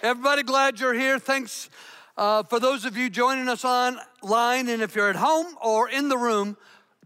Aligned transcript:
Everybody, 0.00 0.44
glad 0.44 0.78
you're 0.78 0.94
here. 0.94 1.18
Thanks 1.18 1.68
uh, 2.16 2.44
for 2.44 2.60
those 2.60 2.84
of 2.84 2.96
you 2.96 3.10
joining 3.10 3.48
us 3.48 3.64
online. 3.64 4.68
And 4.68 4.80
if 4.80 4.94
you're 4.94 5.10
at 5.10 5.16
home 5.16 5.56
or 5.60 5.88
in 5.90 6.08
the 6.08 6.16
room, 6.16 6.56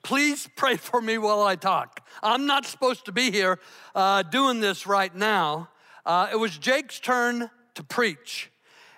please 0.02 0.46
pray 0.56 0.76
for 0.76 1.00
me 1.00 1.16
while 1.16 1.40
I 1.42 1.56
talk. 1.56 2.06
I'm 2.22 2.44
not 2.44 2.66
supposed 2.66 3.06
to 3.06 3.12
be 3.12 3.30
here 3.30 3.58
uh, 3.94 4.24
doing 4.24 4.60
this 4.60 4.86
right 4.86 5.14
now. 5.14 5.70
Uh, 6.04 6.28
it 6.30 6.36
was 6.36 6.58
Jake's 6.58 7.00
turn 7.00 7.48
to 7.76 7.82
preach. 7.82 8.50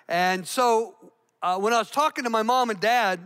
And 0.09 0.45
so 0.45 0.95
uh, 1.41 1.57
when 1.57 1.71
I 1.71 1.77
was 1.77 1.89
talking 1.89 2.25
to 2.25 2.29
my 2.29 2.43
mom 2.43 2.69
and 2.69 2.81
dad 2.81 3.21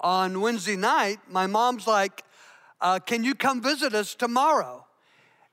on 0.00 0.40
Wednesday 0.40 0.76
night, 0.76 1.18
my 1.28 1.46
mom's 1.46 1.86
like, 1.86 2.24
uh, 2.80 2.98
Can 2.98 3.24
you 3.24 3.34
come 3.34 3.60
visit 3.60 3.94
us 3.94 4.14
tomorrow? 4.14 4.86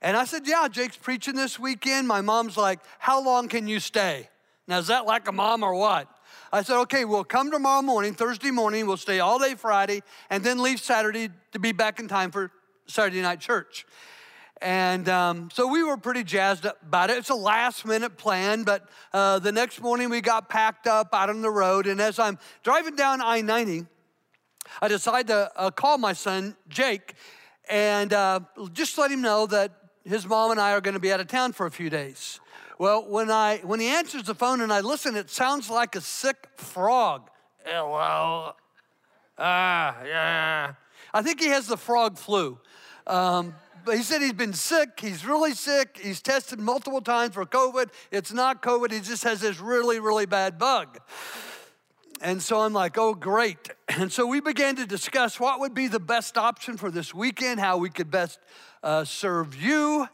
And 0.00 0.16
I 0.16 0.24
said, 0.24 0.46
Yeah, 0.46 0.66
Jake's 0.68 0.96
preaching 0.96 1.34
this 1.34 1.58
weekend. 1.58 2.08
My 2.08 2.22
mom's 2.22 2.56
like, 2.56 2.80
How 2.98 3.22
long 3.22 3.48
can 3.48 3.68
you 3.68 3.78
stay? 3.78 4.30
Now, 4.68 4.78
is 4.78 4.86
that 4.86 5.06
like 5.06 5.26
a 5.28 5.32
mom 5.32 5.62
or 5.62 5.74
what? 5.74 6.08
I 6.52 6.62
said, 6.62 6.78
okay, 6.82 7.04
we'll 7.04 7.24
come 7.24 7.50
tomorrow 7.50 7.82
morning, 7.82 8.14
Thursday 8.14 8.50
morning, 8.50 8.86
we'll 8.86 8.96
stay 8.96 9.20
all 9.20 9.38
day 9.38 9.54
Friday, 9.54 10.02
and 10.30 10.44
then 10.44 10.62
leave 10.62 10.80
Saturday 10.80 11.30
to 11.52 11.58
be 11.58 11.72
back 11.72 11.98
in 11.98 12.08
time 12.08 12.30
for 12.30 12.50
Saturday 12.86 13.22
night 13.22 13.40
church. 13.40 13.86
And 14.60 15.08
um, 15.08 15.48
so 15.52 15.66
we 15.66 15.82
were 15.82 15.96
pretty 15.96 16.22
jazzed 16.22 16.64
about 16.64 17.10
it. 17.10 17.18
It's 17.18 17.30
a 17.30 17.34
last 17.34 17.84
minute 17.84 18.16
plan, 18.16 18.62
but 18.62 18.88
uh, 19.12 19.40
the 19.40 19.50
next 19.50 19.80
morning 19.80 20.08
we 20.08 20.20
got 20.20 20.48
packed 20.48 20.86
up 20.86 21.08
out 21.12 21.28
on 21.28 21.42
the 21.42 21.50
road. 21.50 21.88
And 21.88 22.00
as 22.00 22.20
I'm 22.20 22.38
driving 22.62 22.94
down 22.94 23.20
I 23.20 23.40
90, 23.40 23.86
I 24.80 24.88
decide 24.88 25.26
to 25.26 25.50
uh, 25.56 25.70
call 25.72 25.98
my 25.98 26.12
son, 26.12 26.56
Jake, 26.68 27.14
and 27.68 28.12
uh, 28.12 28.40
just 28.72 28.96
let 28.98 29.10
him 29.10 29.20
know 29.20 29.46
that 29.46 29.72
his 30.04 30.26
mom 30.26 30.52
and 30.52 30.60
I 30.60 30.72
are 30.72 30.80
going 30.80 30.94
to 30.94 31.00
be 31.00 31.12
out 31.12 31.20
of 31.20 31.26
town 31.26 31.52
for 31.52 31.66
a 31.66 31.70
few 31.70 31.90
days. 31.90 32.38
Well, 32.82 33.04
when, 33.08 33.30
I, 33.30 33.58
when 33.58 33.78
he 33.78 33.86
answers 33.86 34.24
the 34.24 34.34
phone 34.34 34.60
and 34.60 34.72
I 34.72 34.80
listen, 34.80 35.14
it 35.14 35.30
sounds 35.30 35.70
like 35.70 35.94
a 35.94 36.00
sick 36.00 36.48
frog. 36.56 37.30
Hello. 37.64 38.54
Ah, 39.38 40.02
yeah. 40.04 40.74
I 41.14 41.22
think 41.22 41.40
he 41.40 41.46
has 41.46 41.68
the 41.68 41.76
frog 41.76 42.18
flu. 42.18 42.58
Um, 43.06 43.54
but 43.84 43.96
he 43.96 44.02
said 44.02 44.20
he's 44.20 44.32
been 44.32 44.52
sick. 44.52 44.98
He's 44.98 45.24
really 45.24 45.54
sick. 45.54 45.96
He's 46.02 46.20
tested 46.20 46.58
multiple 46.58 47.00
times 47.00 47.34
for 47.34 47.46
COVID. 47.46 47.90
It's 48.10 48.32
not 48.32 48.62
COVID. 48.62 48.90
He 48.90 48.98
just 48.98 49.22
has 49.22 49.42
this 49.42 49.60
really, 49.60 50.00
really 50.00 50.26
bad 50.26 50.58
bug. 50.58 50.98
And 52.20 52.42
so 52.42 52.62
I'm 52.62 52.72
like, 52.72 52.98
oh, 52.98 53.14
great. 53.14 53.58
And 53.96 54.10
so 54.10 54.26
we 54.26 54.40
began 54.40 54.74
to 54.74 54.86
discuss 54.86 55.38
what 55.38 55.60
would 55.60 55.72
be 55.72 55.86
the 55.86 56.00
best 56.00 56.36
option 56.36 56.76
for 56.76 56.90
this 56.90 57.14
weekend, 57.14 57.60
how 57.60 57.76
we 57.76 57.90
could 57.90 58.10
best 58.10 58.40
uh, 58.82 59.04
serve 59.04 59.54
you. 59.54 60.08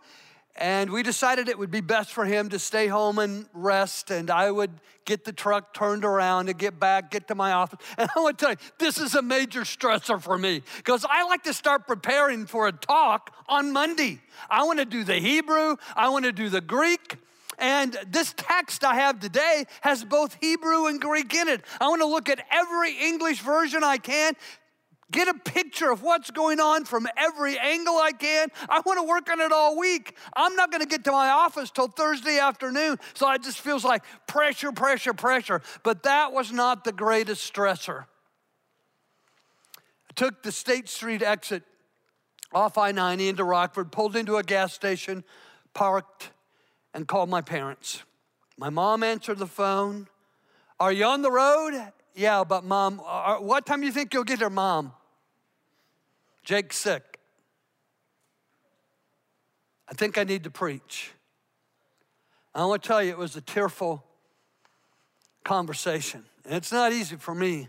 And 0.59 0.91
we 0.91 1.05
decided 1.05 1.49
it 1.49 1.57
would 1.57 1.71
be 1.71 1.81
best 1.81 2.13
for 2.13 2.25
him 2.25 2.49
to 2.49 2.59
stay 2.59 2.89
home 2.89 3.21
and 3.21 3.47
rest, 3.53 4.11
and 4.11 4.29
I 4.29 4.51
would 4.51 4.73
get 5.05 5.25
the 5.25 5.33
truck 5.33 5.73
turned 5.73 6.05
around 6.05 6.49
and 6.49 6.59
get 6.59 6.81
back, 6.81 7.13
get 7.13 7.29
to 7.29 7.37
my 7.37 7.53
office. 7.53 7.79
And 7.97 8.11
I 8.15 8.21
want 8.21 8.39
to 8.39 8.45
tell 8.45 8.53
you, 8.53 8.59
this 8.79 8.99
is 8.99 9.15
a 9.15 9.23
major 9.23 9.61
stressor 9.61 10.21
for 10.21 10.37
me 10.37 10.63
because 10.79 11.07
I 11.09 11.25
like 11.25 11.45
to 11.45 11.55
start 11.55 11.87
preparing 11.87 12.45
for 12.47 12.67
a 12.67 12.73
talk 12.73 13.33
on 13.49 13.73
Monday. 13.73 14.21
I 14.51 14.65
want 14.65 14.81
to 14.81 14.85
do 14.85 15.05
the 15.05 15.15
Hebrew, 15.15 15.77
I 15.95 16.09
want 16.09 16.25
to 16.25 16.33
do 16.33 16.49
the 16.49 16.61
Greek. 16.61 17.17
And 17.61 17.97
this 18.09 18.35
text 18.37 18.85
I 18.85 18.95
have 18.97 19.21
today 19.21 19.65
has 19.81 20.05
both 20.05 20.37
Hebrew 20.41 20.87
and 20.87 21.01
Greek 21.01 21.35
in 21.35 21.49
it. 21.49 21.63
I 21.81 21.89
want 21.89 22.03
to 22.03 22.07
look 22.07 22.29
at 22.29 22.45
every 22.51 22.95
English 22.95 23.41
version 23.43 23.85
I 23.85 23.99
can 23.99 24.35
get 25.11 25.29
a 25.29 25.35
picture 25.35 25.91
of 25.91 26.03
what's 26.03 26.31
going 26.31 26.61
on 26.61 26.85
from 26.85 27.07
every 27.17 27.59
angle 27.59 27.97
I 27.97 28.13
can. 28.13 28.49
I 28.69 28.81
want 28.85 28.99
to 28.99 29.05
work 29.05 29.31
on 29.31 29.41
it 29.41 29.53
all 29.53 29.79
week. 29.79 30.17
I'm 30.37 30.55
not 30.57 30.71
going 30.71 30.83
to 30.83 30.89
get 30.89 31.05
to 31.05 31.13
my 31.13 31.31
office 31.31 31.71
till 31.71 31.89
Thursday 31.89 32.39
afternoon. 32.39 32.99
So 33.15 33.31
it 33.33 33.43
just 33.43 33.61
feels 33.61 33.85
like 33.85 34.03
pressure, 34.27 34.73
pressure, 34.73 35.15
pressure. 35.15 35.63
But 35.83 36.03
that 36.03 36.33
was 36.33 36.53
not 36.53 36.85
the 36.85 36.93
greatest 36.93 37.53
stressor. 37.53 38.05
I 40.11 40.13
took 40.15 40.43
the 40.43 40.53
State 40.53 40.89
Street 40.89 41.23
exit 41.23 41.63
off 42.53 42.79
I 42.79 42.93
90 42.93 43.29
into 43.29 43.45
Rockford, 43.45 43.93
pulled 43.93 44.17
into 44.17 44.37
a 44.37 44.43
gas 44.43 44.73
station, 44.73 45.25
parked, 45.75 46.31
and 46.95 47.07
called 47.07 47.29
my 47.29 47.41
parents. 47.41 48.03
My 48.57 48.71
mom 48.71 49.03
answered 49.03 49.39
the 49.39 49.47
phone. 49.47 50.09
Are 50.81 50.93
you 50.93 51.05
on 51.05 51.23
the 51.23 51.31
road? 51.31 51.93
Yeah, 52.15 52.45
but 52.45 52.65
mom, 52.65 53.01
uh, 53.07 53.37
what 53.37 53.67
time 53.67 53.81
do 53.81 53.87
you 53.87 53.93
think 53.93 54.13
you'll 54.13 54.25
get 54.25 54.41
here, 54.41 54.51
mom? 54.51 54.93
Jake's 56.49 56.79
sick. 56.79 57.19
I 59.87 59.93
think 59.93 60.17
I 60.17 60.25
need 60.25 60.45
to 60.45 60.51
preach. 60.51 61.13
I 62.55 62.65
want 62.65 62.83
to 62.83 62.89
tell 62.89 63.03
you, 63.03 63.11
it 63.11 63.19
was 63.19 63.37
a 63.37 63.43
tearful 63.43 64.03
conversation. 65.45 66.25
And 66.47 66.55
it's 66.55 66.73
not 66.73 66.95
easy 66.95 67.17
for 67.17 67.35
me 67.35 67.69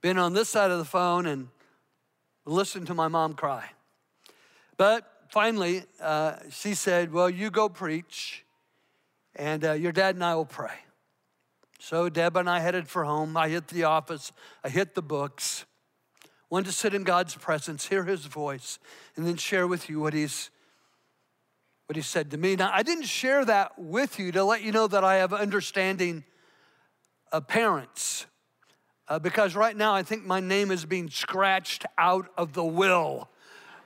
being 0.00 0.16
on 0.16 0.32
this 0.32 0.48
side 0.48 0.70
of 0.70 0.78
the 0.78 0.86
phone 0.86 1.26
and 1.26 1.48
listening 2.46 2.86
to 2.86 2.94
my 2.94 3.08
mom 3.08 3.34
cry. 3.34 3.66
But 4.78 5.06
finally, 5.28 5.82
uh, 6.00 6.36
she 6.50 6.72
said, 6.72 7.12
Well, 7.12 7.28
you 7.28 7.50
go 7.50 7.68
preach, 7.68 8.42
and 9.36 9.62
uh, 9.66 9.72
your 9.72 9.92
dad 9.92 10.14
and 10.14 10.24
I 10.24 10.34
will 10.34 10.46
pray. 10.46 10.78
So 11.78 12.08
Deb 12.08 12.38
and 12.38 12.48
I 12.48 12.60
headed 12.60 12.88
for 12.88 13.04
home. 13.04 13.36
I 13.36 13.50
hit 13.50 13.68
the 13.68 13.84
office, 13.84 14.32
I 14.64 14.70
hit 14.70 14.94
the 14.94 15.02
books 15.02 15.66
wanted 16.54 16.66
to 16.66 16.72
sit 16.72 16.94
in 16.94 17.02
God's 17.02 17.34
presence, 17.34 17.88
hear 17.88 18.04
his 18.04 18.26
voice, 18.26 18.78
and 19.16 19.26
then 19.26 19.34
share 19.34 19.66
with 19.66 19.88
you 19.88 19.98
what 19.98 20.14
he's 20.14 20.50
what 21.86 21.96
he 21.96 22.02
said 22.02 22.30
to 22.30 22.36
me. 22.36 22.54
Now, 22.54 22.70
I 22.72 22.84
didn't 22.84 23.06
share 23.06 23.44
that 23.44 23.76
with 23.76 24.20
you 24.20 24.30
to 24.30 24.44
let 24.44 24.62
you 24.62 24.70
know 24.70 24.86
that 24.86 25.02
I 25.02 25.16
have 25.16 25.32
understanding 25.32 26.22
of 27.32 27.48
parents. 27.48 28.26
Uh, 29.08 29.18
because 29.18 29.56
right 29.56 29.76
now 29.76 29.94
I 29.94 30.04
think 30.04 30.24
my 30.24 30.38
name 30.38 30.70
is 30.70 30.84
being 30.84 31.10
scratched 31.10 31.86
out 31.98 32.28
of 32.38 32.52
the 32.52 32.64
will. 32.64 33.28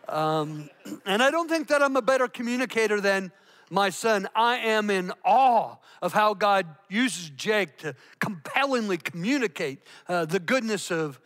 Um, 0.06 0.68
and 1.06 1.22
I 1.22 1.30
don't 1.30 1.48
think 1.48 1.68
that 1.68 1.80
I'm 1.80 1.96
a 1.96 2.02
better 2.02 2.28
communicator 2.28 3.00
than 3.00 3.32
my 3.70 3.88
son. 3.88 4.28
I 4.36 4.58
am 4.58 4.90
in 4.90 5.10
awe 5.24 5.76
of 6.02 6.12
how 6.12 6.34
God 6.34 6.66
uses 6.90 7.30
Jake 7.30 7.78
to 7.78 7.94
compellingly 8.20 8.98
communicate 8.98 9.78
uh, 10.06 10.26
the 10.26 10.38
goodness 10.38 10.90
of 10.90 11.18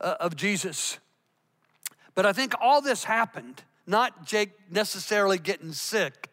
uh, 0.00 0.16
of 0.20 0.36
Jesus. 0.36 0.98
But 2.14 2.26
I 2.26 2.32
think 2.32 2.54
all 2.60 2.80
this 2.80 3.04
happened, 3.04 3.62
not 3.86 4.26
Jake 4.26 4.50
necessarily 4.70 5.38
getting 5.38 5.72
sick, 5.72 6.28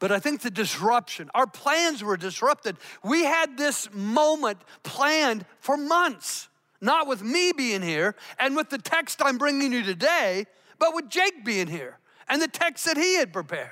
but 0.00 0.10
I 0.10 0.18
think 0.18 0.40
the 0.40 0.50
disruption, 0.50 1.30
our 1.34 1.46
plans 1.46 2.02
were 2.02 2.16
disrupted. 2.16 2.78
We 3.04 3.24
had 3.24 3.58
this 3.58 3.92
moment 3.92 4.58
planned 4.82 5.44
for 5.60 5.76
months, 5.76 6.48
not 6.80 7.06
with 7.06 7.22
me 7.22 7.52
being 7.52 7.82
here 7.82 8.16
and 8.38 8.56
with 8.56 8.70
the 8.70 8.78
text 8.78 9.20
I'm 9.22 9.36
bringing 9.36 9.72
you 9.72 9.82
today, 9.82 10.46
but 10.78 10.94
with 10.94 11.10
Jake 11.10 11.44
being 11.44 11.68
here 11.68 11.98
and 12.28 12.40
the 12.40 12.48
text 12.48 12.86
that 12.86 12.96
he 12.96 13.16
had 13.16 13.32
prepared. 13.32 13.70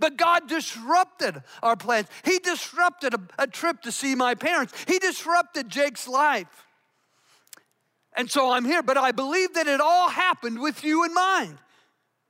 But 0.00 0.16
God 0.16 0.48
disrupted 0.48 1.42
our 1.62 1.76
plans. 1.76 2.08
He 2.24 2.38
disrupted 2.38 3.14
a, 3.14 3.20
a, 3.38 3.46
trip 3.46 3.82
to 3.82 3.92
see 3.92 4.14
my 4.14 4.34
parents. 4.34 4.72
He 4.86 4.98
disrupted 4.98 5.68
Jake's 5.68 6.06
life. 6.06 6.67
And 8.18 8.28
so 8.28 8.50
I'm 8.52 8.64
here, 8.64 8.82
but 8.82 8.98
I 8.98 9.12
believe 9.12 9.54
that 9.54 9.68
it 9.68 9.80
all 9.80 10.08
happened 10.08 10.60
with 10.60 10.82
you 10.82 11.04
in 11.04 11.14
mind. 11.14 11.56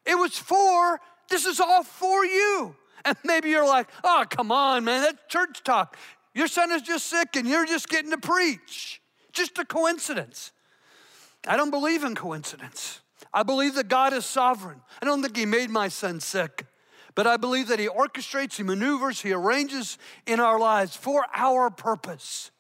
It 0.04 0.16
was 0.16 0.37
for, 0.37 1.00
this 1.31 1.47
is 1.47 1.60
all 1.60 1.82
for 1.82 2.26
you. 2.26 2.76
And 3.06 3.16
maybe 3.25 3.49
you're 3.49 3.66
like, 3.66 3.88
oh, 4.04 4.27
come 4.28 4.53
on, 4.53 4.84
man, 4.84 5.03
that's 5.03 5.19
church 5.28 5.65
talk. 5.65 5.97
Your 6.34 6.47
son 6.47 6.71
is 6.72 6.82
just 6.82 7.06
sick 7.06 7.37
and 7.37 7.48
you're 7.48 7.65
just 7.65 7.88
getting 7.88 8.10
to 8.10 8.19
preach. 8.19 9.00
Just 9.32 9.56
a 9.59 9.65
coincidence. 9.65 10.53
I 11.47 11.56
don't 11.56 11.71
believe 11.71 12.04
in 12.04 12.15
coincidence. 12.15 13.00
I 13.32 13.43
believe 13.43 13.75
that 13.77 13.88
God 13.88 14.12
is 14.12 14.27
sovereign. 14.27 14.82
I 15.00 15.06
don't 15.06 15.22
think 15.22 15.37
He 15.37 15.47
made 15.47 15.71
my 15.71 15.88
son 15.88 16.21
sick, 16.21 16.66
but 17.15 17.27
I 17.27 17.38
believe 17.38 17.69
that 17.69 17.78
He 17.78 17.88
orchestrates, 17.88 18.56
He 18.56 18.62
maneuvers, 18.62 19.22
He 19.22 19.32
arranges 19.32 19.97
in 20.27 20.39
our 20.39 20.59
lives 20.59 20.97
for 20.97 21.24
our 21.34 21.71
purpose. 21.71 22.51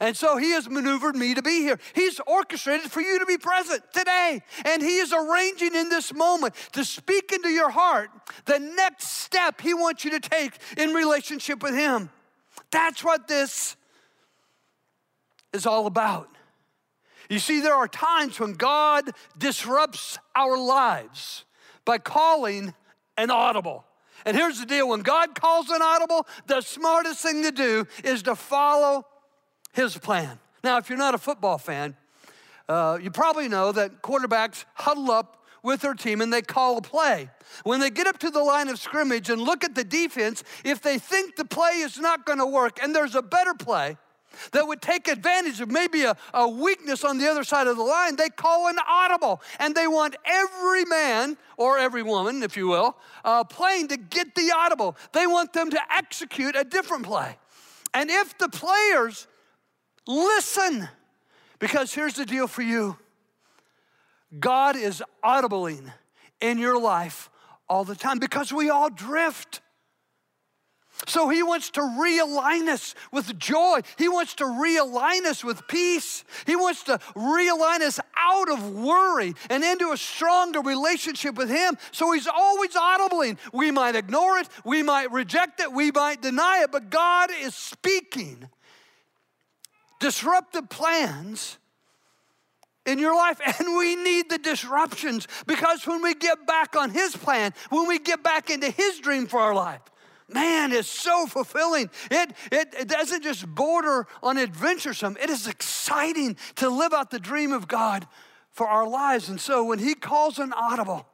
And 0.00 0.16
so 0.16 0.38
he 0.38 0.52
has 0.52 0.68
maneuvered 0.68 1.14
me 1.14 1.34
to 1.34 1.42
be 1.42 1.60
here. 1.60 1.78
He's 1.94 2.20
orchestrated 2.20 2.90
for 2.90 3.02
you 3.02 3.18
to 3.18 3.26
be 3.26 3.36
present 3.36 3.82
today. 3.92 4.40
And 4.64 4.82
he 4.82 4.96
is 4.96 5.12
arranging 5.12 5.74
in 5.74 5.90
this 5.90 6.14
moment 6.14 6.54
to 6.72 6.86
speak 6.86 7.32
into 7.32 7.50
your 7.50 7.68
heart 7.70 8.08
the 8.46 8.58
next 8.58 9.08
step 9.08 9.60
he 9.60 9.74
wants 9.74 10.04
you 10.04 10.12
to 10.12 10.20
take 10.20 10.52
in 10.78 10.94
relationship 10.94 11.62
with 11.62 11.74
him. 11.74 12.08
That's 12.70 13.04
what 13.04 13.28
this 13.28 13.76
is 15.52 15.66
all 15.66 15.86
about. 15.86 16.28
You 17.28 17.38
see, 17.38 17.60
there 17.60 17.74
are 17.74 17.88
times 17.88 18.40
when 18.40 18.54
God 18.54 19.10
disrupts 19.36 20.18
our 20.34 20.58
lives 20.58 21.44
by 21.84 21.98
calling 21.98 22.74
an 23.18 23.30
audible. 23.30 23.84
And 24.24 24.36
here's 24.36 24.58
the 24.58 24.66
deal 24.66 24.88
when 24.88 25.00
God 25.00 25.34
calls 25.34 25.70
an 25.70 25.80
audible, 25.82 26.26
the 26.46 26.60
smartest 26.60 27.20
thing 27.20 27.42
to 27.42 27.52
do 27.52 27.86
is 28.02 28.22
to 28.22 28.34
follow 28.34 29.04
his 29.72 29.96
plan. 29.96 30.38
Now, 30.62 30.78
if 30.78 30.88
you're 30.88 30.98
not 30.98 31.14
a 31.14 31.18
football 31.18 31.58
fan, 31.58 31.96
uh, 32.68 32.98
you 33.00 33.10
probably 33.10 33.48
know 33.48 33.72
that 33.72 34.02
quarterbacks 34.02 34.64
huddle 34.74 35.10
up 35.10 35.44
with 35.62 35.80
their 35.80 35.94
team 35.94 36.20
and 36.20 36.32
they 36.32 36.42
call 36.42 36.76
a 36.78 36.82
play. 36.82 37.30
When 37.64 37.80
they 37.80 37.90
get 37.90 38.06
up 38.06 38.18
to 38.18 38.30
the 38.30 38.42
line 38.42 38.68
of 38.68 38.78
scrimmage 38.78 39.28
and 39.28 39.40
look 39.40 39.64
at 39.64 39.74
the 39.74 39.84
defense, 39.84 40.42
if 40.64 40.80
they 40.80 40.98
think 40.98 41.36
the 41.36 41.44
play 41.44 41.80
is 41.80 41.98
not 41.98 42.24
going 42.24 42.38
to 42.38 42.46
work 42.46 42.82
and 42.82 42.94
there's 42.94 43.14
a 43.14 43.22
better 43.22 43.54
play 43.54 43.96
that 44.52 44.66
would 44.66 44.80
take 44.80 45.08
advantage 45.08 45.60
of 45.60 45.70
maybe 45.70 46.04
a, 46.04 46.16
a 46.32 46.48
weakness 46.48 47.04
on 47.04 47.18
the 47.18 47.28
other 47.28 47.44
side 47.44 47.66
of 47.66 47.76
the 47.76 47.82
line, 47.82 48.16
they 48.16 48.28
call 48.28 48.68
an 48.68 48.76
audible. 48.88 49.42
And 49.58 49.74
they 49.74 49.88
want 49.88 50.16
every 50.24 50.84
man 50.84 51.36
or 51.56 51.78
every 51.78 52.02
woman, 52.02 52.42
if 52.42 52.56
you 52.56 52.68
will, 52.68 52.96
uh, 53.24 53.44
playing 53.44 53.88
to 53.88 53.96
get 53.96 54.34
the 54.34 54.52
audible. 54.56 54.96
They 55.12 55.26
want 55.26 55.52
them 55.52 55.70
to 55.70 55.80
execute 55.92 56.54
a 56.56 56.64
different 56.64 57.04
play. 57.04 57.36
And 57.92 58.08
if 58.08 58.38
the 58.38 58.48
players 58.48 59.26
listen, 60.06 60.88
because 61.58 61.92
here's 61.94 62.14
the 62.14 62.26
deal 62.26 62.46
for 62.46 62.62
you 62.62 62.96
God 64.38 64.76
is 64.76 65.02
audibling 65.24 65.92
in 66.40 66.58
your 66.58 66.80
life 66.80 67.30
all 67.68 67.84
the 67.84 67.94
time 67.94 68.18
because 68.18 68.52
we 68.52 68.70
all 68.70 68.90
drift. 68.90 69.60
So 71.06 71.28
he 71.30 71.42
wants 71.42 71.70
to 71.70 71.80
realign 71.80 72.68
us 72.68 72.94
with 73.10 73.38
joy. 73.38 73.80
He 73.96 74.08
wants 74.08 74.34
to 74.34 74.44
realign 74.44 75.24
us 75.24 75.42
with 75.42 75.66
peace. 75.66 76.24
He 76.46 76.56
wants 76.56 76.82
to 76.84 76.98
realign 77.16 77.80
us 77.80 77.98
out 78.16 78.50
of 78.50 78.72
worry 78.72 79.34
and 79.48 79.64
into 79.64 79.92
a 79.92 79.96
stronger 79.96 80.60
relationship 80.60 81.36
with 81.36 81.48
him. 81.48 81.78
So 81.90 82.12
he's 82.12 82.26
always 82.26 82.74
audibling. 82.74 83.38
We 83.52 83.70
might 83.70 83.96
ignore 83.96 84.38
it, 84.38 84.48
we 84.64 84.82
might 84.82 85.10
reject 85.10 85.60
it, 85.60 85.72
we 85.72 85.90
might 85.90 86.20
deny 86.20 86.62
it, 86.64 86.70
but 86.70 86.90
God 86.90 87.30
is 87.40 87.54
speaking. 87.54 88.48
Disruptive 90.00 90.68
plans 90.68 91.58
in 92.86 92.98
your 92.98 93.14
life. 93.14 93.40
And 93.60 93.76
we 93.76 93.96
need 93.96 94.30
the 94.30 94.38
disruptions 94.38 95.28
because 95.46 95.86
when 95.86 96.02
we 96.02 96.14
get 96.14 96.46
back 96.46 96.76
on 96.76 96.90
His 96.90 97.14
plan, 97.16 97.52
when 97.70 97.86
we 97.86 97.98
get 97.98 98.22
back 98.22 98.50
into 98.50 98.70
His 98.70 98.98
dream 98.98 99.26
for 99.26 99.38
our 99.38 99.54
life, 99.54 99.82
man, 100.28 100.72
it's 100.72 100.88
so 100.88 101.26
fulfilling. 101.26 101.90
It, 102.10 102.32
it, 102.50 102.74
it 102.78 102.88
doesn't 102.88 103.22
just 103.22 103.46
border 103.46 104.06
on 104.22 104.38
adventuresome, 104.38 105.16
it 105.22 105.30
is 105.30 105.46
exciting 105.46 106.36
to 106.56 106.68
live 106.68 106.92
out 106.92 107.10
the 107.10 107.20
dream 107.20 107.52
of 107.52 107.68
God 107.68 108.06
for 108.50 108.66
our 108.66 108.88
lives. 108.88 109.28
And 109.28 109.40
so 109.40 109.64
when 109.64 109.78
He 109.78 109.94
calls 109.94 110.38
an 110.38 110.52
audible, 110.52 111.06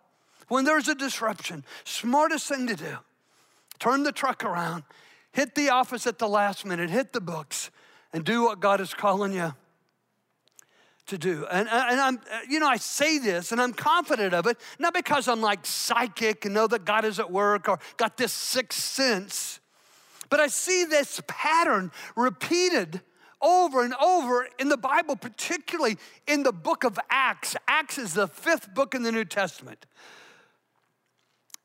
when 0.49 0.65
there's 0.65 0.89
a 0.89 0.95
disruption, 0.95 1.65
smartest 1.85 2.49
thing 2.49 2.67
to 2.69 2.77
do, 2.77 2.99
turn 3.79 4.05
the 4.05 4.13
truck 4.13 4.45
around, 4.45 4.85
hit 5.33 5.55
the 5.55 5.71
office 5.71 6.07
at 6.07 6.19
the 6.19 6.29
last 6.29 6.65
minute, 6.65 6.91
hit 6.91 7.13
the 7.13 7.21
books, 7.21 7.71
and 8.13 8.25
do 8.25 8.45
what 8.45 8.61
God 8.61 8.81
is 8.81 8.95
calling 8.95 9.33
you 9.33 9.55
to 11.07 11.19
do. 11.19 11.47
And, 11.51 11.69
and 11.69 12.01
I'm, 12.01 12.21
you 12.49 12.59
know, 12.59 12.67
I 12.67 12.77
say 12.77 13.19
this 13.19 13.53
and 13.53 13.61
I'm 13.61 13.73
confident 13.73 14.35
of 14.35 14.47
it, 14.47 14.59
not 14.79 14.93
because 14.93 15.29
I'm 15.29 15.41
like 15.41 15.65
psychic 15.65 16.45
and 16.45 16.55
know 16.55 16.67
that 16.67 16.85
God 16.85 17.05
is 17.05 17.21
at 17.21 17.31
work 17.31 17.69
or 17.69 17.79
got 17.97 18.17
this 18.17 18.33
sixth 18.33 18.81
sense, 18.81 19.61
but 20.29 20.41
I 20.41 20.49
see 20.49 20.85
this 20.85 21.21
pattern 21.29 21.93
repeated 22.17 23.01
over 23.41 23.85
and 23.85 23.95
over 23.95 24.49
in 24.59 24.69
the 24.69 24.77
Bible, 24.77 25.15
particularly 25.15 25.99
in 26.27 26.43
the 26.43 26.53
book 26.53 26.85
of 26.85 26.99
Acts. 27.11 27.55
Acts 27.69 27.99
is 27.99 28.15
the 28.15 28.27
fifth 28.27 28.75
book 28.75 28.95
in 28.95 29.03
the 29.03 29.13
New 29.13 29.25
Testament. 29.25 29.87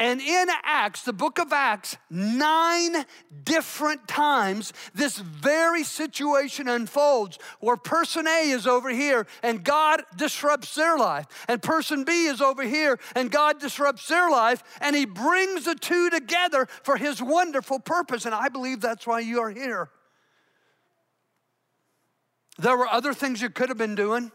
And 0.02 0.20
in 0.20 0.48
Acts, 0.64 1.04
the 1.04 1.14
book 1.14 1.38
of 1.38 1.54
Acts, 1.54 1.96
nine 2.10 3.06
different 3.44 4.08
times, 4.08 4.74
this 4.96 5.20
very 5.20 5.84
situation 5.84 6.68
unfolds 6.68 7.38
where 7.60 7.78
person 7.78 8.26
A 8.26 8.50
is 8.50 8.66
over 8.66 8.90
here 8.90 9.28
and 9.44 9.64
God 9.64 10.02
disrupts 10.18 10.74
their 10.74 10.98
life, 10.98 11.28
and 11.48 11.62
person 11.62 12.04
B 12.04 12.26
is 12.26 12.42
over 12.42 12.64
here 12.64 12.98
and 13.16 13.30
God 13.30 13.60
disrupts 13.60 14.08
their 14.08 14.28
life, 14.32 14.64
and 14.82 14.96
He 14.96 15.06
brings 15.06 15.66
the 15.66 15.76
two 15.76 16.10
together 16.10 16.68
for 16.82 16.98
His 16.98 17.22
wonderful 17.22 17.78
purpose. 17.78 18.26
And 18.26 18.34
I 18.34 18.50
believe 18.50 18.82
that's 18.82 19.06
why 19.06 19.20
you 19.20 19.40
are 19.42 19.52
here. 19.52 19.92
There 22.58 22.76
were 22.76 22.88
other 22.88 23.14
things 23.14 23.40
you 23.40 23.52
could 23.52 23.70
have 23.70 23.78
been 23.78 23.94
doing. 23.94 24.32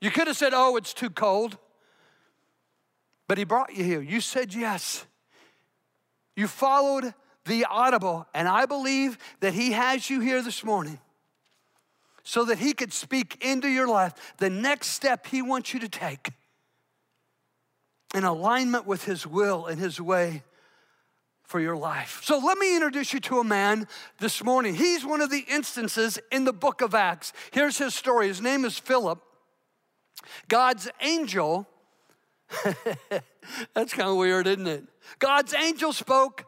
You 0.00 0.12
could 0.12 0.28
have 0.28 0.36
said, 0.36 0.52
Oh, 0.54 0.76
it's 0.76 0.94
too 0.94 1.10
cold. 1.10 1.58
But 3.32 3.38
He 3.38 3.44
brought 3.44 3.74
you 3.74 3.82
here. 3.82 4.02
You 4.02 4.20
said 4.20 4.52
yes. 4.52 5.06
You 6.36 6.46
followed 6.46 7.14
the 7.46 7.64
audible, 7.64 8.26
and 8.34 8.46
I 8.46 8.66
believe 8.66 9.16
that 9.40 9.54
He 9.54 9.72
has 9.72 10.10
you 10.10 10.20
here 10.20 10.42
this 10.42 10.62
morning 10.62 10.98
so 12.24 12.44
that 12.44 12.58
He 12.58 12.74
could 12.74 12.92
speak 12.92 13.42
into 13.42 13.68
your 13.68 13.88
life 13.88 14.34
the 14.36 14.50
next 14.50 14.88
step 14.88 15.26
He 15.26 15.40
wants 15.40 15.72
you 15.72 15.80
to 15.80 15.88
take 15.88 16.32
in 18.14 18.24
alignment 18.24 18.86
with 18.86 19.06
His 19.06 19.26
will 19.26 19.64
and 19.64 19.80
His 19.80 19.98
way 19.98 20.42
for 21.42 21.58
your 21.58 21.78
life. 21.78 22.20
So 22.22 22.36
let 22.36 22.58
me 22.58 22.76
introduce 22.76 23.14
you 23.14 23.20
to 23.20 23.38
a 23.38 23.44
man 23.44 23.88
this 24.18 24.44
morning. 24.44 24.74
He's 24.74 25.06
one 25.06 25.22
of 25.22 25.30
the 25.30 25.46
instances 25.50 26.18
in 26.30 26.44
the 26.44 26.52
book 26.52 26.82
of 26.82 26.94
Acts. 26.94 27.32
Here's 27.50 27.78
his 27.78 27.94
story. 27.94 28.28
His 28.28 28.42
name 28.42 28.66
is 28.66 28.78
Philip. 28.78 29.22
God's 30.48 30.90
angel 31.00 31.66
That's 33.74 33.92
kind 33.94 34.08
of 34.08 34.16
weird, 34.16 34.46
isn't 34.46 34.66
it? 34.66 34.84
God's 35.18 35.54
angel 35.54 35.92
spoke 35.92 36.44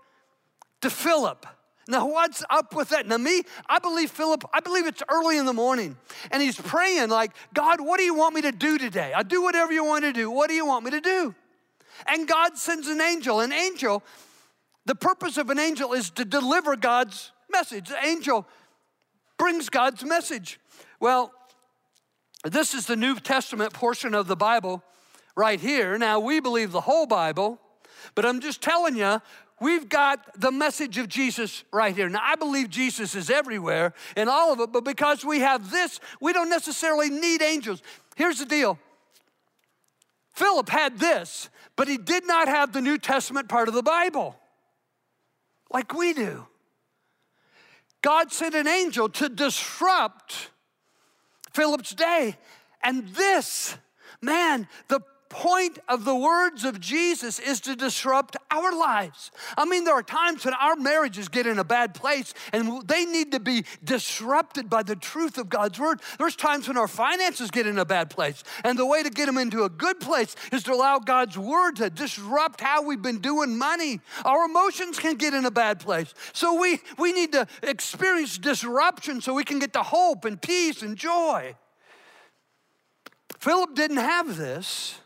to 0.80 0.90
Philip. 0.90 1.46
Now, 1.86 2.06
what's 2.06 2.42
up 2.48 2.74
with 2.74 2.90
that? 2.90 3.06
Now, 3.06 3.18
me, 3.18 3.42
I 3.68 3.78
believe 3.78 4.10
Philip, 4.10 4.44
I 4.54 4.60
believe 4.60 4.86
it's 4.86 5.02
early 5.10 5.36
in 5.36 5.44
the 5.44 5.52
morning. 5.52 5.96
And 6.30 6.42
he's 6.42 6.56
praying, 6.56 7.10
like, 7.10 7.32
God, 7.52 7.80
what 7.80 7.98
do 7.98 8.04
you 8.04 8.14
want 8.14 8.34
me 8.34 8.42
to 8.42 8.52
do 8.52 8.78
today? 8.78 9.12
I 9.14 9.22
do 9.22 9.42
whatever 9.42 9.72
you 9.72 9.84
want 9.84 10.04
to 10.04 10.12
do. 10.12 10.30
What 10.30 10.48
do 10.48 10.54
you 10.54 10.66
want 10.66 10.84
me 10.84 10.92
to 10.92 11.00
do? 11.00 11.34
And 12.06 12.26
God 12.26 12.56
sends 12.56 12.88
an 12.88 13.00
angel. 13.00 13.40
An 13.40 13.52
angel, 13.52 14.02
the 14.86 14.94
purpose 14.94 15.36
of 15.36 15.50
an 15.50 15.58
angel 15.58 15.92
is 15.92 16.10
to 16.10 16.24
deliver 16.24 16.74
God's 16.74 17.32
message. 17.50 17.88
The 17.88 18.04
angel 18.04 18.46
brings 19.36 19.68
God's 19.68 20.04
message. 20.04 20.58
Well, 21.00 21.32
this 22.44 22.72
is 22.72 22.86
the 22.86 22.96
New 22.96 23.16
Testament 23.16 23.74
portion 23.74 24.14
of 24.14 24.26
the 24.26 24.36
Bible 24.36 24.82
right 25.36 25.60
here. 25.60 25.98
Now, 25.98 26.20
we 26.20 26.40
believe 26.40 26.72
the 26.72 26.80
whole 26.80 27.06
Bible, 27.06 27.60
but 28.14 28.24
I'm 28.24 28.40
just 28.40 28.60
telling 28.60 28.96
you, 28.96 29.20
we've 29.60 29.88
got 29.88 30.40
the 30.40 30.50
message 30.50 30.98
of 30.98 31.08
Jesus 31.08 31.64
right 31.72 31.94
here. 31.94 32.08
Now, 32.08 32.20
I 32.22 32.36
believe 32.36 32.70
Jesus 32.70 33.14
is 33.14 33.30
everywhere 33.30 33.94
in 34.16 34.28
all 34.28 34.52
of 34.52 34.60
it, 34.60 34.72
but 34.72 34.84
because 34.84 35.24
we 35.24 35.40
have 35.40 35.70
this, 35.70 36.00
we 36.20 36.32
don't 36.32 36.50
necessarily 36.50 37.10
need 37.10 37.42
angels. 37.42 37.82
Here's 38.16 38.38
the 38.38 38.46
deal 38.46 38.78
Philip 40.34 40.68
had 40.68 40.98
this, 40.98 41.48
but 41.76 41.88
he 41.88 41.96
did 41.96 42.26
not 42.26 42.48
have 42.48 42.72
the 42.72 42.80
New 42.80 42.98
Testament 42.98 43.48
part 43.48 43.68
of 43.68 43.74
the 43.74 43.82
Bible 43.82 44.36
like 45.72 45.92
we 45.92 46.12
do. 46.12 46.46
God 48.02 48.32
sent 48.32 48.54
an 48.54 48.68
angel 48.68 49.08
to 49.08 49.28
disrupt 49.28 50.50
Philip's 51.52 51.94
day. 51.94 52.36
And 52.82 53.08
this, 53.08 53.76
man, 54.20 54.68
the 54.88 55.00
point 55.28 55.78
of 55.88 56.04
the 56.04 56.14
words 56.14 56.64
of 56.64 56.80
Jesus 56.80 57.38
is 57.38 57.60
to 57.62 57.74
disrupt 57.74 58.36
our 58.50 58.72
lives. 58.76 59.30
I 59.56 59.64
mean, 59.64 59.84
there 59.84 59.94
are 59.94 60.02
times 60.02 60.44
when 60.44 60.54
our 60.54 60.76
marriages 60.76 61.28
get 61.28 61.46
in 61.46 61.58
a 61.58 61.64
bad 61.64 61.94
place 61.94 62.34
and 62.52 62.86
they 62.86 63.04
need 63.04 63.32
to 63.32 63.40
be 63.40 63.64
disrupted 63.82 64.70
by 64.70 64.82
the 64.82 64.96
truth 64.96 65.38
of 65.38 65.48
God's 65.48 65.78
word. 65.78 66.00
There's 66.18 66.36
times 66.36 66.68
when 66.68 66.76
our 66.76 66.88
finances 66.88 67.50
get 67.50 67.66
in 67.66 67.78
a 67.78 67.84
bad 67.84 68.10
place, 68.10 68.44
and 68.62 68.78
the 68.78 68.86
way 68.86 69.02
to 69.02 69.10
get 69.10 69.26
them 69.26 69.38
into 69.38 69.64
a 69.64 69.68
good 69.68 70.00
place 70.00 70.36
is 70.52 70.62
to 70.64 70.72
allow 70.72 70.98
God's 70.98 71.36
word 71.36 71.76
to 71.76 71.90
disrupt 71.90 72.60
how 72.60 72.82
we've 72.82 73.02
been 73.02 73.20
doing 73.20 73.58
money. 73.58 74.00
Our 74.24 74.44
emotions 74.44 74.98
can 74.98 75.16
get 75.16 75.34
in 75.34 75.44
a 75.44 75.50
bad 75.50 75.80
place. 75.80 76.14
So 76.32 76.60
we, 76.60 76.80
we 76.98 77.12
need 77.12 77.32
to 77.32 77.46
experience 77.62 78.38
disruption 78.38 79.20
so 79.20 79.34
we 79.34 79.44
can 79.44 79.58
get 79.58 79.72
to 79.72 79.82
hope 79.82 80.24
and 80.24 80.40
peace 80.40 80.82
and 80.82 80.96
joy. 80.96 81.54
Philip 83.38 83.74
didn't 83.74 83.98
have 83.98 84.36
this. 84.36 85.00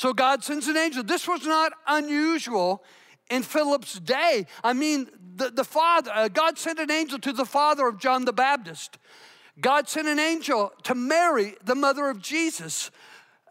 So 0.00 0.14
God 0.14 0.42
sends 0.42 0.66
an 0.66 0.78
angel. 0.78 1.02
This 1.02 1.28
was 1.28 1.44
not 1.44 1.74
unusual 1.86 2.82
in 3.28 3.42
Philip's 3.42 4.00
day. 4.00 4.46
I 4.64 4.72
mean, 4.72 5.10
the, 5.36 5.50
the 5.50 5.62
father, 5.62 6.10
uh, 6.14 6.28
God 6.28 6.56
sent 6.56 6.78
an 6.78 6.90
angel 6.90 7.18
to 7.18 7.34
the 7.34 7.44
father 7.44 7.86
of 7.86 7.98
John 7.98 8.24
the 8.24 8.32
Baptist. 8.32 8.96
God 9.60 9.90
sent 9.90 10.08
an 10.08 10.18
angel 10.18 10.72
to 10.84 10.94
Mary, 10.94 11.54
the 11.62 11.74
mother 11.74 12.08
of 12.08 12.22
Jesus. 12.22 12.90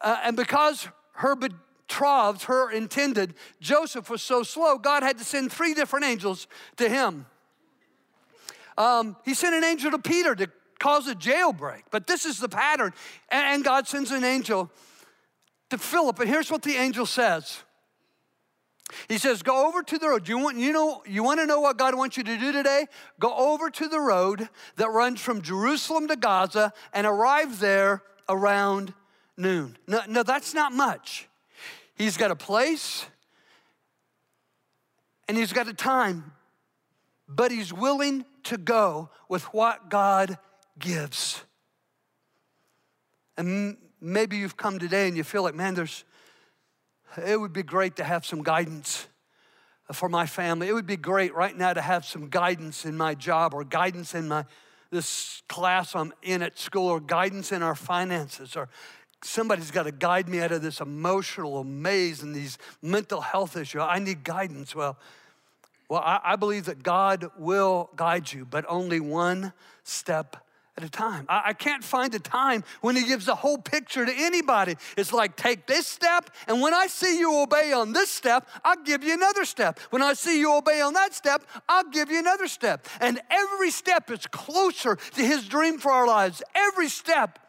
Uh, 0.01 0.21
and 0.23 0.35
because 0.35 0.87
her 1.17 1.35
betrothed, 1.35 2.45
her 2.45 2.71
intended, 2.71 3.35
Joseph 3.61 4.09
was 4.09 4.23
so 4.23 4.41
slow, 4.41 4.79
God 4.79 5.03
had 5.03 5.19
to 5.19 5.23
send 5.23 5.51
three 5.51 5.75
different 5.75 6.07
angels 6.07 6.47
to 6.77 6.89
him. 6.89 7.27
Um, 8.75 9.17
he 9.23 9.35
sent 9.35 9.53
an 9.53 9.63
angel 9.63 9.91
to 9.91 9.99
Peter 9.99 10.33
to 10.33 10.49
cause 10.79 11.07
a 11.07 11.13
jailbreak, 11.13 11.83
but 11.91 12.07
this 12.07 12.25
is 12.25 12.39
the 12.39 12.49
pattern. 12.49 12.91
And, 13.29 13.45
and 13.45 13.63
God 13.63 13.87
sends 13.87 14.09
an 14.09 14.23
angel 14.23 14.71
to 15.69 15.77
Philip, 15.77 16.19
and 16.19 16.29
here's 16.29 16.51
what 16.51 16.61
the 16.63 16.75
angel 16.75 17.05
says. 17.05 17.63
He 19.07 19.17
says, 19.17 19.43
Go 19.43 19.67
over 19.67 19.83
to 19.83 19.97
the 19.97 20.09
road. 20.09 20.27
You 20.27 20.39
want, 20.39 20.57
you, 20.57 20.73
know, 20.73 21.03
you 21.07 21.23
want 21.23 21.39
to 21.39 21.45
know 21.45 21.59
what 21.59 21.77
God 21.77 21.95
wants 21.95 22.17
you 22.17 22.23
to 22.23 22.37
do 22.37 22.51
today? 22.51 22.87
Go 23.19 23.33
over 23.35 23.69
to 23.69 23.87
the 23.87 23.99
road 23.99 24.49
that 24.77 24.89
runs 24.89 25.21
from 25.21 25.41
Jerusalem 25.41 26.07
to 26.07 26.15
Gaza 26.15 26.73
and 26.93 27.05
arrive 27.05 27.59
there 27.59 28.01
around 28.27 28.93
noon. 29.37 29.77
No, 29.87 30.01
no, 30.07 30.23
that's 30.23 30.53
not 30.53 30.73
much. 30.73 31.27
He's 31.95 32.17
got 32.17 32.31
a 32.31 32.35
place 32.35 33.05
and 35.27 35.37
he's 35.37 35.53
got 35.53 35.67
a 35.67 35.73
time, 35.73 36.31
but 37.27 37.51
he's 37.51 37.71
willing 37.71 38.25
to 38.45 38.57
go 38.57 39.09
with 39.27 39.43
what 39.53 39.89
God 39.89 40.37
gives. 40.79 41.43
And 43.37 43.77
maybe 44.01 44.37
you've 44.37 44.57
come 44.57 44.79
today 44.79 45.07
and 45.07 45.17
you 45.17 45.23
feel 45.23 45.43
like, 45.43 45.55
man, 45.55 45.75
there's, 45.75 46.03
it 47.25 47.39
would 47.39 47.53
be 47.53 47.63
great 47.63 47.95
to 47.97 48.03
have 48.03 48.25
some 48.25 48.43
guidance 48.43 49.07
for 49.91 50.09
my 50.09 50.25
family. 50.25 50.67
It 50.67 50.73
would 50.73 50.85
be 50.85 50.97
great 50.97 51.33
right 51.33 51.57
now 51.57 51.73
to 51.73 51.81
have 51.81 52.05
some 52.05 52.29
guidance 52.29 52.85
in 52.85 52.95
my 52.95 53.15
job 53.15 53.53
or 53.53 53.63
guidance 53.63 54.13
in 54.15 54.27
my 54.27 54.45
this 54.91 55.43
class 55.47 55.95
I'm 55.95 56.13
in 56.23 56.41
at 56.41 56.57
school 56.57 56.87
or 56.87 56.99
guidance 56.99 57.51
in 57.51 57.61
our 57.61 57.75
finances 57.75 58.55
or 58.55 58.69
somebody's 59.23 59.71
got 59.71 59.83
to 59.83 59.91
guide 59.91 60.27
me 60.27 60.39
out 60.39 60.51
of 60.51 60.61
this 60.61 60.81
emotional 60.81 61.63
maze 61.63 62.23
and 62.23 62.33
these 62.33 62.57
mental 62.81 63.21
health 63.21 63.55
issues. 63.55 63.81
I 63.81 63.99
need 63.99 64.23
guidance. 64.23 64.75
Well, 64.75 64.97
well, 65.89 66.01
I, 66.01 66.19
I 66.23 66.35
believe 66.35 66.65
that 66.65 66.83
God 66.83 67.29
will 67.37 67.89
guide 67.95 68.31
you, 68.31 68.45
but 68.45 68.65
only 68.67 68.99
one 68.99 69.53
step 69.83 70.37
at 70.79 70.87
a 70.87 70.89
time. 70.89 71.25
I, 71.27 71.41
I, 71.47 71.53
can't 71.53 71.83
find 71.83 72.13
a 72.15 72.19
time 72.19 72.63
when 72.79 72.95
he 72.95 73.03
gives 73.03 73.25
the 73.25 73.35
whole 73.35 73.57
picture 73.57 74.05
to 74.05 74.13
anybody. 74.15 74.75
It's 74.95 75.11
like, 75.11 75.35
take 75.35 75.67
this 75.67 75.85
step, 75.85 76.29
and 76.47 76.61
when 76.61 76.73
I 76.73 76.87
see 76.87 77.19
you 77.19 77.41
obey 77.41 77.73
on 77.73 77.91
this 77.91 78.09
step, 78.09 78.47
I'll 78.63 78.81
give 78.83 79.03
you 79.03 79.13
another 79.13 79.43
step. 79.43 79.79
When 79.89 80.01
I 80.01 80.13
see 80.13 80.39
you 80.39 80.55
obey 80.55 80.79
on 80.79 80.93
that 80.93 81.13
step, 81.13 81.43
I'll 81.67 81.89
give 81.89 82.09
you 82.09 82.19
another 82.19 82.47
step. 82.47 82.87
And 83.01 83.19
every 83.29 83.71
step 83.71 84.09
is 84.09 84.25
closer 84.27 84.95
to 84.95 85.21
his 85.21 85.47
dream 85.47 85.79
for 85.79 85.91
our 85.91 86.07
lives. 86.07 86.41
Every 86.55 86.87
step 86.87 87.39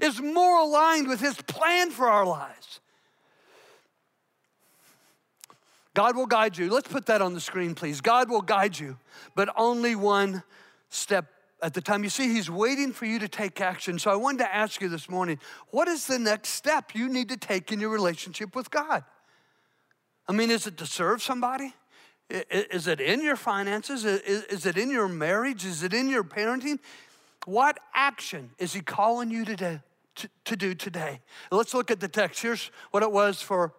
is 0.00 0.20
more 0.20 0.60
aligned 0.60 1.08
with 1.08 1.20
his 1.20 1.34
plan 1.42 1.90
for 1.90 2.08
our 2.08 2.24
lives. 2.24 2.80
God 5.94 6.14
will 6.14 6.26
guide 6.26 6.56
you. 6.56 6.70
Let's 6.70 6.88
put 6.88 7.06
that 7.06 7.22
on 7.22 7.34
the 7.34 7.40
screen, 7.40 7.74
please. 7.74 8.00
God 8.00 8.30
will 8.30 8.42
guide 8.42 8.78
you, 8.78 8.98
but 9.34 9.48
only 9.56 9.96
one 9.96 10.42
step 10.90 11.26
at 11.62 11.74
the 11.74 11.80
time. 11.80 12.04
You 12.04 12.10
see, 12.10 12.32
He's 12.32 12.50
waiting 12.50 12.92
for 12.92 13.06
you 13.06 13.18
to 13.18 13.28
take 13.28 13.60
action. 13.60 13.98
So 13.98 14.10
I 14.10 14.16
wanted 14.16 14.38
to 14.38 14.54
ask 14.54 14.80
you 14.80 14.88
this 14.88 15.08
morning 15.08 15.38
what 15.70 15.88
is 15.88 16.06
the 16.06 16.18
next 16.18 16.50
step 16.50 16.94
you 16.94 17.08
need 17.08 17.28
to 17.30 17.36
take 17.36 17.72
in 17.72 17.80
your 17.80 17.90
relationship 17.90 18.54
with 18.54 18.70
God? 18.70 19.04
I 20.28 20.32
mean, 20.32 20.50
is 20.50 20.66
it 20.66 20.76
to 20.78 20.86
serve 20.86 21.22
somebody? 21.22 21.74
Is 22.28 22.88
it 22.88 23.00
in 23.00 23.22
your 23.22 23.36
finances? 23.36 24.04
Is 24.04 24.66
it 24.66 24.76
in 24.76 24.90
your 24.90 25.08
marriage? 25.08 25.64
Is 25.64 25.82
it 25.82 25.94
in 25.94 26.08
your 26.08 26.24
parenting? 26.24 26.80
What 27.44 27.78
action 27.94 28.50
is 28.58 28.72
He 28.72 28.80
calling 28.80 29.30
you 29.30 29.44
to 29.44 29.82
to 30.44 30.56
do 30.56 30.74
today? 30.74 31.20
Let's 31.50 31.74
look 31.74 31.90
at 31.90 32.00
the 32.00 32.08
text. 32.08 32.42
Here's 32.42 32.70
what 32.90 33.02
it 33.02 33.12
was 33.12 33.40
for 33.40 33.74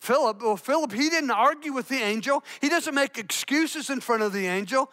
Philip. 0.00 0.42
Well, 0.42 0.56
Philip, 0.56 0.92
he 0.92 1.10
didn't 1.10 1.30
argue 1.30 1.72
with 1.72 1.88
the 1.88 1.96
angel, 1.96 2.44
he 2.60 2.68
doesn't 2.68 2.94
make 2.94 3.18
excuses 3.18 3.90
in 3.90 4.00
front 4.00 4.22
of 4.22 4.32
the 4.32 4.46
angel. 4.46 4.90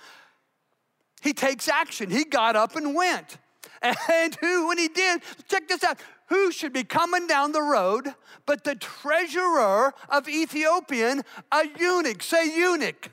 He 1.26 1.34
takes 1.34 1.68
action. 1.68 2.12
He 2.12 2.24
got 2.24 2.56
up 2.56 2.76
and 2.76 2.94
went. 2.94 3.40
And 3.82 4.36
who, 4.42 4.68
when 4.68 4.78
he 4.78 4.88
did, 4.88 5.24
check 5.50 5.68
this 5.68 5.84
out, 5.84 6.00
who 6.28 6.52
should 6.52 6.72
be 6.72 6.84
coming 6.84 7.26
down 7.26 7.52
the 7.52 7.64
road 7.64 8.14
but 8.46 8.64
the 8.64 8.76
treasurer 8.76 9.96
of 10.08 10.30
Ethiopian, 10.30 11.24
a 11.52 11.64
eunuch? 11.80 12.22
Say 12.22 12.56
eunuch. 12.56 13.10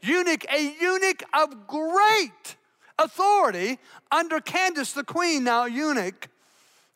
Eunuch, 0.00 0.46
a 0.50 0.74
eunuch 0.80 1.22
of 1.34 1.66
great 1.66 2.56
authority 2.98 3.78
under 4.10 4.40
Candace 4.40 4.92
the 4.92 5.04
queen, 5.04 5.44
now 5.44 5.66
eunuch. 5.66 6.28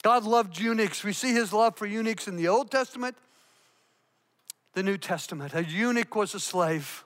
God 0.02 0.24
loved 0.24 0.58
eunuchs. 0.58 1.04
We 1.04 1.12
see 1.12 1.34
his 1.34 1.52
love 1.52 1.76
for 1.76 1.84
eunuchs 1.84 2.26
in 2.26 2.36
the 2.36 2.48
Old 2.48 2.70
Testament, 2.70 3.16
the 4.72 4.82
New 4.82 4.96
Testament. 4.96 5.52
A 5.52 5.62
eunuch 5.62 6.16
was 6.16 6.34
a 6.34 6.40
slave, 6.40 7.04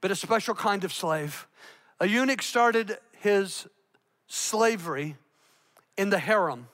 but 0.00 0.12
a 0.12 0.16
special 0.16 0.54
kind 0.54 0.84
of 0.84 0.92
slave. 0.92 1.48
A 2.00 2.06
eunuch 2.06 2.42
started 2.42 2.98
his 3.18 3.66
slavery 4.28 5.16
in 5.96 6.10
the 6.10 6.18
harem, 6.18 6.68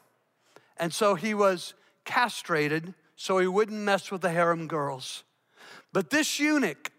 and 0.77 0.93
so 0.93 1.15
he 1.15 1.35
was 1.35 1.75
castrated 2.05 2.95
so 3.17 3.39
he 3.39 3.47
wouldn't 3.47 3.79
mess 3.79 4.11
with 4.11 4.21
the 4.21 4.31
harem 4.31 4.67
girls. 4.67 5.25
But 5.93 6.11
this 6.11 6.39
eunuch 6.39 6.91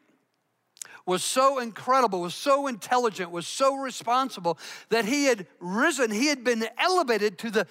was 1.05 1.24
so 1.24 1.60
incredible, 1.60 2.22
was 2.22 2.34
so 2.34 2.67
intelligent, 2.67 3.29
was 3.29 3.48
so 3.48 3.75
responsible 3.75 4.58
that 4.89 5.05
he 5.05 5.25
had 5.25 5.46
risen, 5.60 6.10
he 6.10 6.27
had 6.27 6.44
been 6.44 6.67
elevated 6.79 7.38
to 7.39 7.51
the 7.51 7.67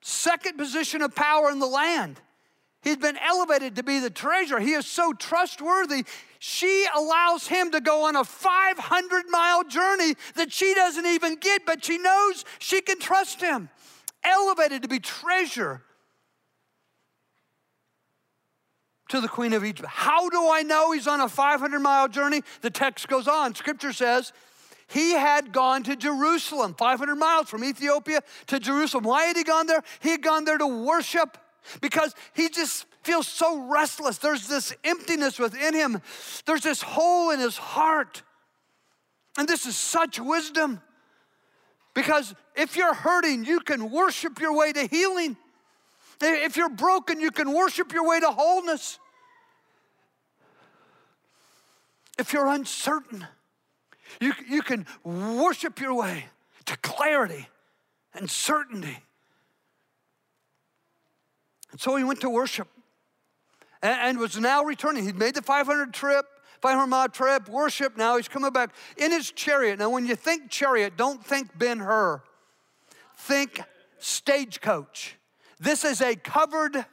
second 0.00 0.56
position 0.56 1.02
of 1.02 1.14
power 1.14 1.50
in 1.50 1.58
the 1.58 1.66
land. 1.66 2.20
He'd 2.84 3.00
been 3.00 3.16
elevated 3.16 3.76
to 3.76 3.82
be 3.82 3.98
the 3.98 4.10
treasurer. 4.10 4.60
He 4.60 4.74
is 4.74 4.86
so 4.86 5.14
trustworthy. 5.14 6.04
She 6.38 6.86
allows 6.94 7.46
him 7.46 7.70
to 7.70 7.80
go 7.80 8.04
on 8.04 8.14
a 8.14 8.24
500 8.24 9.24
mile 9.30 9.64
journey 9.64 10.14
that 10.36 10.52
she 10.52 10.74
doesn't 10.74 11.06
even 11.06 11.36
get, 11.36 11.64
but 11.64 11.82
she 11.82 11.96
knows 11.96 12.44
she 12.58 12.82
can 12.82 12.98
trust 12.98 13.40
him. 13.40 13.70
Elevated 14.22 14.82
to 14.82 14.88
be 14.88 15.00
treasurer 15.00 15.82
to 19.08 19.20
the 19.20 19.28
queen 19.28 19.54
of 19.54 19.64
Egypt. 19.64 19.88
How 19.88 20.28
do 20.28 20.50
I 20.50 20.62
know 20.62 20.92
he's 20.92 21.06
on 21.06 21.20
a 21.20 21.28
500 21.28 21.78
mile 21.78 22.08
journey? 22.08 22.42
The 22.60 22.70
text 22.70 23.08
goes 23.08 23.26
on. 23.26 23.54
Scripture 23.54 23.94
says 23.94 24.34
he 24.86 25.12
had 25.12 25.52
gone 25.52 25.82
to 25.84 25.96
Jerusalem, 25.96 26.74
500 26.74 27.14
miles 27.16 27.48
from 27.48 27.64
Ethiopia 27.64 28.20
to 28.48 28.60
Jerusalem. 28.60 29.04
Why 29.04 29.24
had 29.24 29.36
he 29.36 29.44
gone 29.44 29.66
there? 29.66 29.82
He 30.00 30.10
had 30.10 30.22
gone 30.22 30.44
there 30.44 30.58
to 30.58 30.66
worship 30.66 31.38
because 31.80 32.14
he 32.34 32.48
just 32.48 32.86
feels 33.02 33.26
so 33.26 33.68
restless. 33.68 34.18
There's 34.18 34.48
this 34.48 34.74
emptiness 34.84 35.38
within 35.38 35.74
him, 35.74 36.00
there's 36.46 36.62
this 36.62 36.82
hole 36.82 37.30
in 37.30 37.40
his 37.40 37.56
heart. 37.56 38.22
And 39.36 39.48
this 39.48 39.66
is 39.66 39.76
such 39.76 40.20
wisdom 40.20 40.80
because 41.94 42.34
if 42.56 42.76
you're 42.76 42.94
hurting, 42.94 43.44
you 43.44 43.60
can 43.60 43.90
worship 43.90 44.40
your 44.40 44.56
way 44.56 44.72
to 44.72 44.86
healing. 44.86 45.36
If 46.20 46.56
you're 46.56 46.68
broken, 46.68 47.20
you 47.20 47.30
can 47.30 47.52
worship 47.52 47.92
your 47.92 48.06
way 48.06 48.20
to 48.20 48.30
wholeness. 48.30 48.98
If 52.18 52.32
you're 52.32 52.46
uncertain, 52.46 53.26
you, 54.20 54.32
you 54.48 54.62
can 54.62 54.86
worship 55.02 55.80
your 55.80 55.94
way 55.94 56.26
to 56.66 56.76
clarity 56.78 57.48
and 58.14 58.30
certainty. 58.30 58.98
And 61.74 61.80
so 61.80 61.96
he 61.96 62.04
went 62.04 62.20
to 62.20 62.30
worship 62.30 62.68
and, 63.82 63.98
and 64.00 64.18
was 64.20 64.38
now 64.38 64.62
returning. 64.62 65.04
He'd 65.04 65.18
made 65.18 65.34
the 65.34 65.42
500 65.42 65.92
trip, 65.92 66.24
500 66.62 66.86
mile 66.86 67.08
trip, 67.08 67.48
worship. 67.48 67.96
Now 67.96 68.16
he's 68.16 68.28
coming 68.28 68.52
back 68.52 68.72
in 68.96 69.10
his 69.10 69.32
chariot. 69.32 69.80
Now, 69.80 69.90
when 69.90 70.06
you 70.06 70.14
think 70.14 70.50
chariot, 70.50 70.96
don't 70.96 71.26
think 71.26 71.58
Ben 71.58 71.80
Hur, 71.80 72.22
think 73.16 73.60
stagecoach. 73.98 75.16
This 75.58 75.84
is 75.84 76.00
a 76.00 76.14
covered 76.14 76.86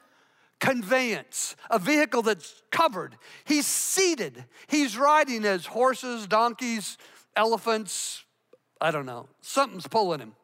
conveyance, 0.58 1.54
a 1.70 1.78
vehicle 1.78 2.22
that's 2.22 2.64
covered. 2.72 3.16
He's 3.44 3.66
seated. 3.66 4.44
He's 4.66 4.98
riding 4.98 5.44
as 5.44 5.64
horses, 5.64 6.26
donkeys, 6.26 6.98
elephants, 7.36 8.24
I 8.80 8.90
don't 8.90 9.06
know, 9.06 9.28
something's 9.42 9.86
pulling 9.86 10.18
him. 10.18 10.34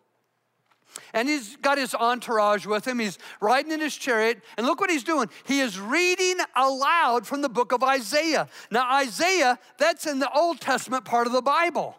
And 1.12 1.28
he's 1.28 1.56
got 1.56 1.78
his 1.78 1.94
entourage 1.94 2.66
with 2.66 2.86
him. 2.86 2.98
He's 2.98 3.18
riding 3.40 3.72
in 3.72 3.80
his 3.80 3.96
chariot. 3.96 4.42
And 4.56 4.66
look 4.66 4.80
what 4.80 4.90
he's 4.90 5.04
doing. 5.04 5.28
He 5.44 5.60
is 5.60 5.78
reading 5.78 6.36
aloud 6.56 7.26
from 7.26 7.42
the 7.42 7.48
book 7.48 7.72
of 7.72 7.82
Isaiah. 7.82 8.48
Now, 8.70 8.92
Isaiah, 8.96 9.58
that's 9.78 10.06
in 10.06 10.18
the 10.18 10.30
Old 10.32 10.60
Testament 10.60 11.04
part 11.04 11.26
of 11.26 11.32
the 11.32 11.42
Bible. 11.42 11.96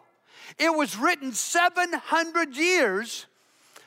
It 0.58 0.74
was 0.74 0.96
written 0.96 1.32
700 1.32 2.56
years 2.56 3.26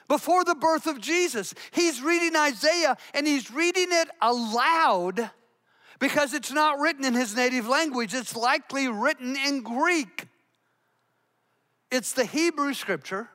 before 0.07 0.43
the 0.43 0.55
birth 0.55 0.87
of 0.87 0.99
Jesus. 0.99 1.53
He's 1.71 2.01
reading 2.01 2.35
Isaiah 2.35 2.97
and 3.13 3.27
he's 3.27 3.51
reading 3.51 3.87
it 3.89 4.09
aloud 4.21 5.31
because 5.99 6.33
it's 6.33 6.51
not 6.51 6.79
written 6.79 7.05
in 7.05 7.13
his 7.13 7.35
native 7.35 7.67
language, 7.67 8.13
it's 8.13 8.35
likely 8.35 8.87
written 8.87 9.37
in 9.37 9.61
Greek. 9.61 10.27
It's 11.91 12.13
the 12.13 12.25
Hebrew 12.25 12.73
scripture 12.73 13.29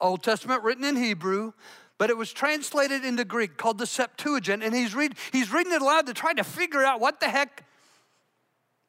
Old 0.00 0.22
Testament 0.22 0.62
written 0.62 0.84
in 0.84 0.96
Hebrew, 0.96 1.52
but 1.98 2.10
it 2.10 2.16
was 2.16 2.32
translated 2.32 3.04
into 3.04 3.24
Greek 3.24 3.56
called 3.56 3.78
the 3.78 3.86
Septuagint. 3.86 4.62
And 4.62 4.74
he's, 4.74 4.94
read, 4.94 5.14
he's 5.32 5.52
reading 5.52 5.72
it 5.72 5.82
aloud 5.82 6.06
to 6.06 6.14
try 6.14 6.32
to 6.32 6.44
figure 6.44 6.84
out 6.84 7.00
what 7.00 7.20
the 7.20 7.28
heck 7.28 7.64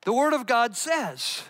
the 0.03 0.13
Word 0.13 0.33
of 0.33 0.45
God 0.45 0.75
says. 0.75 1.43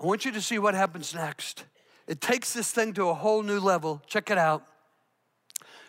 I 0.00 0.06
want 0.06 0.24
you 0.24 0.32
to 0.32 0.40
see 0.40 0.58
what 0.58 0.74
happens 0.74 1.14
next. 1.14 1.64
It 2.06 2.20
takes 2.20 2.52
this 2.52 2.72
thing 2.72 2.92
to 2.94 3.08
a 3.08 3.14
whole 3.14 3.42
new 3.42 3.60
level. 3.60 4.02
Check 4.06 4.30
it 4.30 4.38
out. 4.38 4.64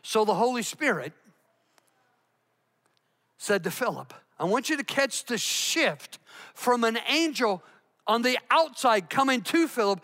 So 0.04 0.24
the 0.24 0.36
Holy 0.36 0.64
Spirit 0.64 1.14
said 3.38 3.64
to 3.64 3.72
Philip, 3.72 4.14
I 4.40 4.46
want 4.46 4.70
you 4.70 4.78
to 4.78 4.84
catch 4.84 5.26
the 5.26 5.38
shift 5.38 6.20
from 6.54 6.84
an 6.84 7.00
angel 7.10 7.64
on 8.08 8.22
the 8.22 8.38
outside 8.52 9.10
coming 9.10 9.42
to 9.42 9.68
Philip 9.68 10.04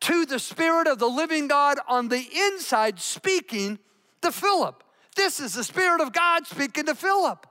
to 0.00 0.26
the 0.26 0.38
Spirit 0.38 0.86
of 0.86 0.98
the 0.98 1.08
living 1.08 1.48
God 1.48 1.78
on 1.88 2.08
the 2.08 2.22
inside 2.52 3.00
speaking 3.00 3.78
to 4.20 4.30
Philip. 4.30 4.84
This 5.16 5.40
is 5.40 5.54
the 5.54 5.64
Spirit 5.64 6.00
of 6.00 6.12
God 6.12 6.46
speaking 6.46 6.84
to 6.86 6.94
Philip. 6.94 7.46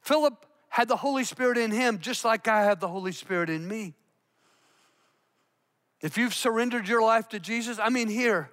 Philip 0.00 0.46
had 0.68 0.88
the 0.88 0.96
Holy 0.96 1.24
Spirit 1.24 1.58
in 1.58 1.70
him, 1.70 1.98
just 1.98 2.24
like 2.24 2.48
I 2.48 2.62
have 2.64 2.80
the 2.80 2.88
Holy 2.88 3.12
Spirit 3.12 3.50
in 3.50 3.68
me. 3.68 3.94
If 6.00 6.16
you've 6.16 6.34
surrendered 6.34 6.88
your 6.88 7.02
life 7.02 7.28
to 7.28 7.38
Jesus, 7.38 7.78
I 7.78 7.90
mean, 7.90 8.08
here, 8.08 8.50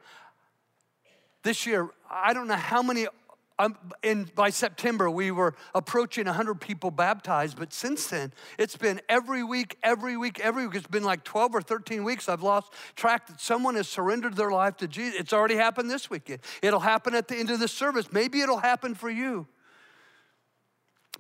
this 1.44 1.66
year, 1.66 1.90
I 2.10 2.34
don't 2.34 2.48
know 2.48 2.56
how 2.56 2.84
many 2.84 3.08
um, 3.60 3.78
in, 4.02 4.24
by 4.36 4.50
September, 4.50 5.10
we 5.10 5.32
were 5.32 5.54
approaching 5.76 6.26
100 6.26 6.62
people 6.62 6.92
baptized, 6.92 7.60
but 7.60 7.74
since 7.74 8.08
then, 8.08 8.32
it's 8.58 8.78
been 8.78 9.02
every 9.10 9.44
week, 9.44 9.78
every 9.84 10.16
week, 10.16 10.40
every 10.40 10.66
week. 10.66 10.76
It's 10.78 10.88
been 10.88 11.04
like 11.04 11.26
12 11.26 11.56
or 11.56 11.62
13 11.62 12.06
weeks. 12.06 12.30
I've 12.30 12.42
lost 12.42 12.74
track 12.96 13.28
that 13.28 13.42
someone 13.42 13.76
has 13.76 13.90
surrendered 13.90 14.38
their 14.38 14.50
life 14.50 14.78
to 14.78 14.88
Jesus. 14.88 15.20
It's 15.20 15.34
already 15.34 15.56
happened 15.56 15.92
this 15.92 16.10
weekend. 16.10 16.40
It'll 16.62 16.80
happen 16.80 17.14
at 17.14 17.28
the 17.28 17.36
end 17.36 17.50
of 17.50 17.60
the 17.60 17.68
service. 17.68 18.12
Maybe 18.14 18.40
it'll 18.40 18.60
happen 18.60 18.96
for 18.96 19.10
you. 19.10 19.46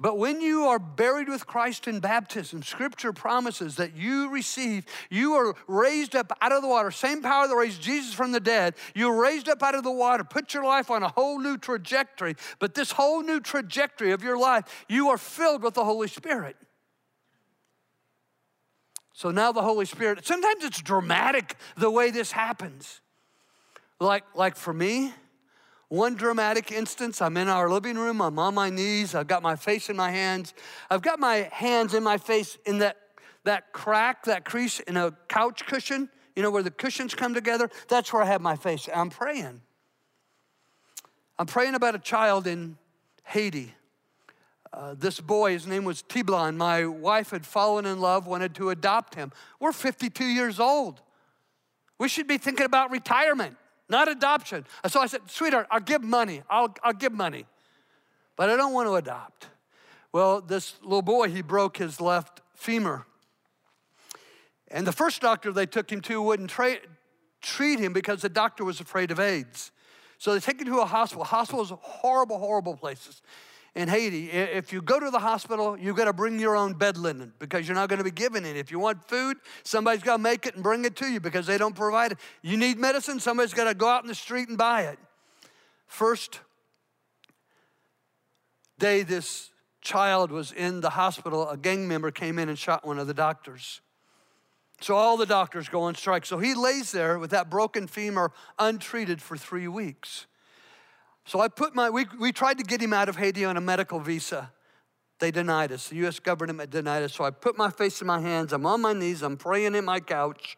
But 0.01 0.17
when 0.17 0.39
you 0.39 0.63
are 0.63 0.79
buried 0.79 1.27
with 1.27 1.45
Christ 1.45 1.85
in 1.85 1.99
baptism, 1.99 2.63
scripture 2.63 3.11
promises 3.11 3.75
that 3.75 3.97
you 3.97 4.29
receive, 4.29 4.85
you 5.09 5.33
are 5.33 5.53
raised 5.67 6.15
up 6.15 6.31
out 6.41 6.53
of 6.53 6.61
the 6.61 6.69
water, 6.69 6.89
same 6.89 7.21
power 7.21 7.49
that 7.49 7.55
raised 7.55 7.81
Jesus 7.81 8.13
from 8.13 8.31
the 8.31 8.39
dead. 8.39 8.75
You're 8.95 9.21
raised 9.21 9.49
up 9.49 9.61
out 9.61 9.75
of 9.75 9.83
the 9.83 9.91
water, 9.91 10.23
put 10.23 10.53
your 10.53 10.63
life 10.63 10.89
on 10.89 11.03
a 11.03 11.09
whole 11.09 11.37
new 11.37 11.57
trajectory. 11.57 12.35
But 12.59 12.75
this 12.75 12.93
whole 12.93 13.21
new 13.21 13.41
trajectory 13.41 14.13
of 14.13 14.23
your 14.23 14.37
life, 14.37 14.85
you 14.87 15.09
are 15.09 15.17
filled 15.17 15.63
with 15.63 15.73
the 15.73 15.83
Holy 15.83 16.07
Spirit. 16.07 16.55
So 19.13 19.31
now 19.31 19.51
the 19.51 19.61
Holy 19.61 19.85
Spirit, 19.85 20.25
sometimes 20.25 20.63
it's 20.63 20.81
dramatic 20.81 21.57
the 21.75 21.91
way 21.91 22.09
this 22.09 22.31
happens. 22.31 23.01
Like, 23.99 24.23
like 24.33 24.55
for 24.55 24.73
me, 24.73 25.11
one 25.89 26.13
dramatic 26.13 26.71
instance, 26.71 27.19
I'm 27.19 27.35
in 27.35 27.49
our 27.49 27.67
living 27.67 27.97
room, 27.97 28.21
I'm 28.21 28.37
on 28.37 28.53
my 28.53 28.69
knees, 28.69 29.15
I've 29.15 29.27
got 29.27 29.41
my 29.41 29.55
face 29.55 29.89
in 29.89 29.97
my 29.97 30.11
hands. 30.11 30.53
I've 30.89 31.01
got 31.01 31.19
my 31.19 31.49
hands 31.51 31.95
in 31.95 32.03
my 32.03 32.19
face 32.19 32.59
in 32.65 32.77
that, 32.77 32.97
that 33.43 33.73
crack, 33.73 34.25
that 34.25 34.45
crease 34.45 34.79
in 34.81 34.97
a 34.97 35.11
couch 35.27 35.65
cushion, 35.65 36.07
you 36.35 36.43
know, 36.43 36.51
where 36.51 36.61
the 36.61 36.71
cushions 36.71 37.15
come 37.15 37.33
together. 37.33 37.71
That's 37.87 38.13
where 38.13 38.21
I 38.21 38.27
have 38.27 38.39
my 38.39 38.55
face. 38.55 38.87
I'm 38.93 39.09
praying. 39.09 39.61
I'm 41.39 41.47
praying 41.47 41.73
about 41.73 41.95
a 41.95 41.99
child 41.99 42.45
in 42.45 42.77
Haiti. 43.23 43.73
Uh, 44.71 44.93
this 44.95 45.19
boy, 45.19 45.53
his 45.53 45.65
name 45.65 45.85
was 45.85 46.03
Tiblan. 46.03 46.55
My 46.55 46.85
wife 46.85 47.31
had 47.31 47.47
fallen 47.47 47.87
in 47.87 47.99
love, 47.99 48.27
wanted 48.27 48.53
to 48.55 48.69
adopt 48.69 49.15
him. 49.15 49.31
We're 49.59 49.71
52 49.71 50.23
years 50.23 50.59
old. 50.59 51.01
We 51.97 52.07
should 52.07 52.27
be 52.27 52.37
thinking 52.37 52.67
about 52.67 52.91
retirement 52.91 53.57
not 53.89 54.07
adoption. 54.07 54.65
So 54.87 54.99
I 54.99 55.07
said, 55.07 55.21
sweetheart, 55.27 55.67
I'll 55.71 55.79
give 55.79 56.03
money. 56.03 56.43
I'll, 56.49 56.73
I'll 56.83 56.93
give 56.93 57.11
money. 57.11 57.45
But 58.35 58.49
I 58.49 58.55
don't 58.55 58.73
want 58.73 58.87
to 58.87 58.95
adopt. 58.95 59.47
Well, 60.11 60.41
this 60.41 60.75
little 60.81 61.01
boy, 61.01 61.29
he 61.29 61.41
broke 61.41 61.77
his 61.77 61.99
left 61.99 62.41
femur. 62.55 63.05
And 64.69 64.85
the 64.85 64.91
first 64.91 65.21
doctor 65.21 65.51
they 65.51 65.65
took 65.65 65.91
him 65.91 66.01
to 66.01 66.21
wouldn't 66.21 66.49
tra- 66.49 66.77
treat 67.41 67.79
him 67.79 67.93
because 67.93 68.21
the 68.21 68.29
doctor 68.29 68.63
was 68.63 68.79
afraid 68.79 69.11
of 69.11 69.19
AIDS. 69.19 69.71
So 70.17 70.33
they 70.33 70.39
take 70.39 70.59
him 70.61 70.67
to 70.67 70.79
a 70.79 70.85
hospital. 70.85 71.23
Hospitals 71.23 71.71
are 71.71 71.79
horrible, 71.81 72.37
horrible 72.37 72.75
places 72.75 73.21
in 73.79 73.87
Haiti, 73.87 74.29
if 74.29 74.73
you 74.73 74.81
go 74.81 74.99
to 74.99 75.09
the 75.09 75.19
hospital, 75.19 75.79
you've 75.79 75.95
got 75.95 76.05
to 76.05 76.13
bring 76.13 76.37
your 76.37 76.53
own 76.53 76.73
bed 76.73 76.97
linen 76.97 77.31
because 77.39 77.65
you're 77.65 77.75
not 77.75 77.87
going 77.87 77.99
to 77.99 78.03
be 78.03 78.11
given 78.11 78.43
it. 78.43 78.57
If 78.57 78.71
you 78.71 78.77
want 78.77 79.07
food, 79.07 79.37
somebody's 79.63 80.03
got 80.03 80.17
to 80.17 80.21
make 80.21 80.45
it 80.45 80.55
and 80.55 80.61
bring 80.61 80.83
it 80.83 80.97
to 80.97 81.07
you 81.07 81.21
because 81.21 81.47
they 81.47 81.57
don't 81.57 81.77
provide 81.77 82.11
it. 82.11 82.17
You 82.41 82.57
need 82.57 82.77
medicine, 82.77 83.21
somebody's 83.21 83.53
got 83.53 83.69
to 83.69 83.73
go 83.73 83.87
out 83.87 84.03
in 84.03 84.09
the 84.09 84.15
street 84.15 84.49
and 84.49 84.57
buy 84.57 84.81
it. 84.81 84.99
First 85.87 86.41
day 88.77 89.03
this 89.03 89.49
child 89.79 90.29
was 90.29 90.51
in 90.51 90.81
the 90.81 90.89
hospital, 90.89 91.47
a 91.47 91.55
gang 91.55 91.87
member 91.87 92.11
came 92.11 92.37
in 92.37 92.49
and 92.49 92.59
shot 92.59 92.85
one 92.85 92.99
of 92.99 93.07
the 93.07 93.13
doctors. 93.13 93.79
So 94.81 94.95
all 94.95 95.15
the 95.15 95.25
doctors 95.25 95.69
go 95.69 95.83
on 95.83 95.95
strike. 95.95 96.25
So 96.25 96.37
he 96.37 96.53
lays 96.53 96.91
there 96.91 97.17
with 97.17 97.31
that 97.31 97.49
broken 97.49 97.87
femur 97.87 98.33
untreated 98.57 99.21
for 99.21 99.37
three 99.37 99.69
weeks. 99.69 100.25
So 101.29 101.39
I 101.39 101.47
put 101.47 101.75
my, 101.75 101.91
we, 101.91 102.07
we 102.19 102.31
tried 102.31 102.57
to 102.57 102.63
get 102.63 102.81
him 102.81 102.91
out 102.91 103.07
of 103.07 103.15
Haiti 103.15 103.45
on 103.45 103.55
a 103.55 103.61
medical 103.61 103.99
visa. 103.99 104.51
They 105.19 105.29
denied 105.29 105.71
us. 105.71 105.89
The 105.89 106.07
US 106.07 106.17
government 106.17 106.71
denied 106.71 107.03
us. 107.03 107.13
So 107.13 107.23
I 107.23 107.29
put 107.29 107.55
my 107.55 107.69
face 107.69 108.01
in 108.01 108.07
my 108.07 108.19
hands. 108.19 108.51
I'm 108.51 108.65
on 108.65 108.81
my 108.81 108.93
knees. 108.93 109.21
I'm 109.21 109.37
praying 109.37 109.75
in 109.75 109.85
my 109.85 109.99
couch. 109.99 110.57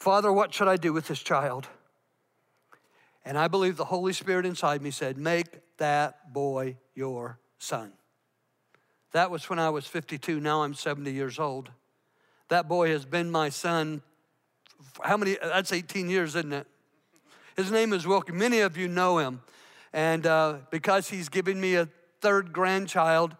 Father, 0.00 0.32
what 0.32 0.52
should 0.52 0.66
I 0.66 0.74
do 0.74 0.92
with 0.92 1.06
this 1.06 1.20
child? 1.20 1.68
And 3.24 3.38
I 3.38 3.46
believe 3.46 3.76
the 3.76 3.84
Holy 3.84 4.12
Spirit 4.12 4.44
inside 4.44 4.82
me 4.82 4.90
said, 4.90 5.16
Make 5.16 5.46
that 5.76 6.32
boy 6.32 6.78
your 6.96 7.38
son. 7.58 7.92
That 9.12 9.30
was 9.30 9.48
when 9.48 9.60
I 9.60 9.70
was 9.70 9.86
52. 9.86 10.40
Now 10.40 10.64
I'm 10.64 10.74
70 10.74 11.12
years 11.12 11.38
old. 11.38 11.70
That 12.48 12.66
boy 12.66 12.90
has 12.90 13.04
been 13.04 13.30
my 13.30 13.50
son. 13.50 14.02
How 15.00 15.16
many? 15.16 15.36
That's 15.40 15.72
18 15.72 16.10
years, 16.10 16.34
isn't 16.34 16.52
it? 16.52 16.66
His 17.56 17.70
name 17.70 17.92
is 17.92 18.06
Wilkie. 18.06 18.32
Many 18.32 18.60
of 18.60 18.76
you 18.76 18.88
know 18.88 19.18
him. 19.18 19.42
And 19.92 20.26
uh, 20.26 20.58
because 20.70 21.08
he's 21.08 21.28
giving 21.28 21.60
me 21.60 21.74
a 21.74 21.88
third 22.20 22.52
grandchild, 22.52 23.34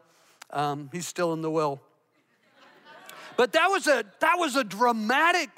um, 0.51 0.91
he's 0.93 1.07
still 1.07 1.33
in 1.33 1.43
the 1.43 1.51
will. 1.51 1.81
But 3.37 3.53
that 3.53 3.69
was 3.69 3.87
a 3.87 4.05
that 4.21 4.35
was 4.37 4.57
a 4.57 4.65
dramatic, 4.65 5.49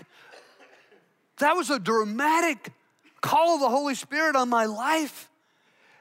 that 1.38 1.56
was 1.56 1.70
a 1.70 1.78
dramatic 1.78 2.72
call 3.20 3.54
of 3.54 3.60
the 3.60 3.68
Holy 3.68 3.94
Spirit 3.94 4.36
on 4.36 4.48
my 4.48 4.66
life. 4.66 5.28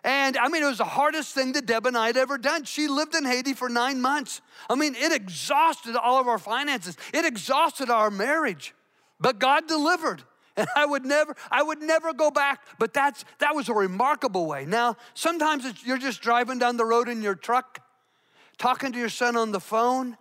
And 0.04 0.38
I 0.38 0.48
mean, 0.48 0.64
it 0.64 0.68
was 0.68 0.80
the 0.80 0.84
hardest 0.84 1.34
thing 1.34 1.54
that 1.54 1.66
Deb 1.66 1.86
and 1.86 1.98
I 1.98 2.08
had 2.08 2.18
ever 2.18 2.38
done. 2.38 2.66
She 2.66 2.88
lived 2.88 3.16
in 3.16 3.24
Haiti 3.26 3.54
for 3.54 3.70
nine 3.70 4.02
months. 4.02 4.42
I 4.70 4.76
mean, 4.76 4.96
it 4.96 5.12
exhausted 5.12 5.96
all 5.96 6.20
of 6.20 6.28
our 6.28 6.40
finances, 6.40 6.98
it 7.14 7.26
exhausted 7.26 7.90
our 7.90 8.12
marriage. 8.12 8.74
But 9.20 9.40
God 9.40 9.68
delivered. 9.68 10.24
And 10.58 10.68
I 10.76 10.86
would 10.86 11.06
never, 11.06 11.36
I 11.50 11.64
would 11.64 11.82
never 11.82 12.14
go 12.14 12.30
back. 12.30 12.62
But 12.78 12.94
that's 12.94 13.24
that 13.40 13.56
was 13.56 13.70
a 13.70 13.74
remarkable 13.74 14.48
way. 14.48 14.66
Now, 14.66 14.98
sometimes 15.14 15.66
you're 15.86 15.98
just 15.98 16.22
driving 16.22 16.60
down 16.60 16.78
the 16.78 16.86
road 16.86 17.08
in 17.08 17.22
your 17.22 17.36
truck, 17.36 17.82
talking 18.58 18.92
to 18.92 19.00
your 19.00 19.10
son 19.10 19.38
on 19.38 19.52
the 19.52 19.62
phone, 19.62 20.18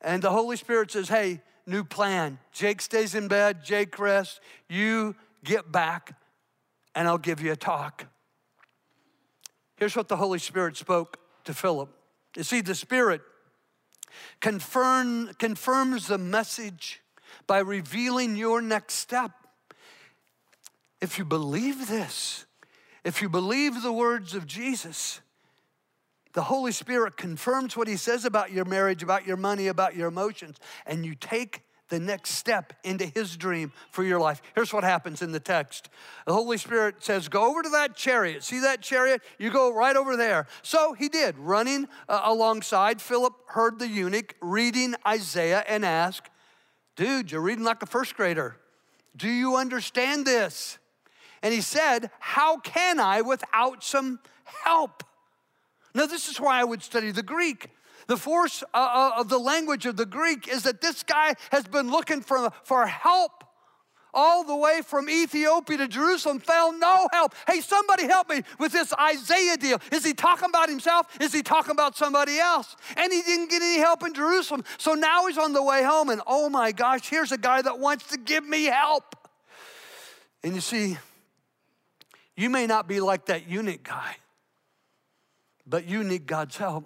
and 0.00 0.22
the 0.22 0.30
Holy 0.30 0.56
Spirit 0.56 0.90
says, 0.90 1.08
Hey, 1.08 1.40
new 1.66 1.84
plan. 1.84 2.38
Jake 2.52 2.80
stays 2.80 3.14
in 3.14 3.28
bed, 3.28 3.64
Jake 3.64 3.98
rests, 3.98 4.40
you 4.68 5.16
get 5.44 5.70
back, 5.72 6.18
and 6.94 7.08
I'll 7.08 7.18
give 7.18 7.40
you 7.40 7.52
a 7.52 7.56
talk. 7.56 8.06
Here's 9.76 9.96
what 9.96 10.08
the 10.08 10.16
Holy 10.16 10.38
Spirit 10.38 10.76
spoke 10.76 11.18
to 11.44 11.52
Philip. 11.52 11.90
You 12.36 12.42
see, 12.42 12.60
the 12.60 12.74
Spirit 12.74 13.20
confirm, 14.40 15.32
confirms 15.34 16.06
the 16.06 16.18
message 16.18 17.02
by 17.46 17.58
revealing 17.58 18.36
your 18.36 18.62
next 18.62 18.94
step. 18.94 19.32
If 21.00 21.18
you 21.18 21.24
believe 21.24 21.88
this, 21.88 22.46
if 23.04 23.22
you 23.22 23.28
believe 23.28 23.82
the 23.82 23.92
words 23.92 24.34
of 24.34 24.46
Jesus, 24.46 25.20
the 26.32 26.42
Holy 26.42 26.72
Spirit 26.72 27.16
confirms 27.16 27.76
what 27.76 27.88
He 27.88 27.96
says 27.96 28.24
about 28.24 28.52
your 28.52 28.64
marriage, 28.64 29.02
about 29.02 29.26
your 29.26 29.36
money, 29.36 29.68
about 29.68 29.96
your 29.96 30.08
emotions, 30.08 30.58
and 30.86 31.04
you 31.04 31.14
take 31.14 31.62
the 31.88 32.00
next 32.00 32.30
step 32.32 32.72
into 32.82 33.06
His 33.06 33.36
dream 33.36 33.72
for 33.90 34.02
your 34.02 34.18
life. 34.18 34.42
Here's 34.54 34.72
what 34.72 34.84
happens 34.84 35.22
in 35.22 35.32
the 35.32 35.40
text 35.40 35.88
the 36.26 36.32
Holy 36.32 36.58
Spirit 36.58 36.96
says, 37.04 37.28
Go 37.28 37.48
over 37.48 37.62
to 37.62 37.68
that 37.70 37.96
chariot. 37.96 38.42
See 38.42 38.60
that 38.60 38.80
chariot? 38.80 39.22
You 39.38 39.50
go 39.50 39.72
right 39.72 39.96
over 39.96 40.16
there. 40.16 40.46
So 40.62 40.92
he 40.94 41.08
did. 41.08 41.38
Running 41.38 41.88
uh, 42.08 42.22
alongside, 42.24 43.00
Philip 43.00 43.34
heard 43.46 43.78
the 43.78 43.88
eunuch 43.88 44.34
reading 44.40 44.94
Isaiah 45.06 45.64
and 45.68 45.84
asked, 45.84 46.28
Dude, 46.96 47.30
you're 47.30 47.40
reading 47.40 47.64
like 47.64 47.82
a 47.82 47.86
first 47.86 48.16
grader. 48.16 48.56
Do 49.16 49.28
you 49.28 49.56
understand 49.56 50.26
this? 50.26 50.78
And 51.42 51.52
he 51.52 51.60
said, 51.60 52.10
How 52.20 52.58
can 52.58 53.00
I 53.00 53.20
without 53.20 53.82
some 53.82 54.20
help? 54.44 55.02
Now, 55.94 56.06
this 56.06 56.28
is 56.28 56.40
why 56.40 56.60
I 56.60 56.64
would 56.64 56.82
study 56.82 57.10
the 57.10 57.22
Greek. 57.22 57.70
The 58.06 58.16
force 58.16 58.62
uh, 58.74 58.76
uh, 58.76 59.20
of 59.20 59.28
the 59.28 59.38
language 59.38 59.86
of 59.86 59.96
the 59.96 60.06
Greek 60.06 60.46
is 60.48 60.62
that 60.62 60.80
this 60.80 61.02
guy 61.02 61.34
has 61.50 61.64
been 61.64 61.90
looking 61.90 62.20
for, 62.20 62.50
for 62.64 62.86
help 62.86 63.44
all 64.16 64.42
the 64.42 64.56
way 64.56 64.80
from 64.84 65.10
Ethiopia 65.10 65.76
to 65.76 65.88
Jerusalem, 65.88 66.38
found 66.40 66.80
no 66.80 67.06
help. 67.12 67.34
Hey, 67.46 67.60
somebody 67.60 68.06
help 68.06 68.30
me 68.30 68.42
with 68.58 68.72
this 68.72 68.92
Isaiah 68.98 69.58
deal. 69.58 69.78
Is 69.92 70.04
he 70.04 70.14
talking 70.14 70.48
about 70.48 70.70
himself? 70.70 71.06
Is 71.20 71.32
he 71.32 71.42
talking 71.42 71.72
about 71.72 71.96
somebody 71.96 72.38
else? 72.38 72.74
And 72.96 73.12
he 73.12 73.20
didn't 73.22 73.50
get 73.50 73.60
any 73.62 73.78
help 73.78 74.04
in 74.04 74.14
Jerusalem. 74.14 74.64
So 74.78 74.94
now 74.94 75.26
he's 75.26 75.36
on 75.36 75.52
the 75.52 75.62
way 75.62 75.82
home, 75.84 76.08
and 76.08 76.22
oh 76.26 76.48
my 76.48 76.72
gosh, 76.72 77.08
here's 77.08 77.30
a 77.30 77.38
guy 77.38 77.60
that 77.60 77.78
wants 77.78 78.08
to 78.08 78.18
give 78.18 78.46
me 78.48 78.64
help. 78.64 79.14
And 80.42 80.54
you 80.54 80.62
see, 80.62 80.96
you 82.36 82.50
may 82.50 82.66
not 82.66 82.86
be 82.86 83.00
like 83.00 83.26
that 83.26 83.48
eunuch 83.48 83.82
guy, 83.82 84.16
but 85.66 85.86
you 85.86 86.04
need 86.04 86.26
God's 86.26 86.56
help. 86.56 86.84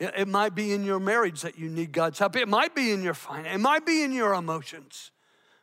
It 0.00 0.26
might 0.26 0.54
be 0.54 0.72
in 0.72 0.84
your 0.84 0.98
marriage 0.98 1.42
that 1.42 1.56
you 1.56 1.70
need 1.70 1.92
God's 1.92 2.18
help. 2.18 2.34
It 2.34 2.48
might 2.48 2.74
be 2.74 2.90
in 2.90 3.02
your 3.02 3.14
finance. 3.14 3.54
It 3.54 3.60
might 3.60 3.86
be 3.86 4.02
in 4.02 4.12
your 4.12 4.34
emotions. 4.34 5.12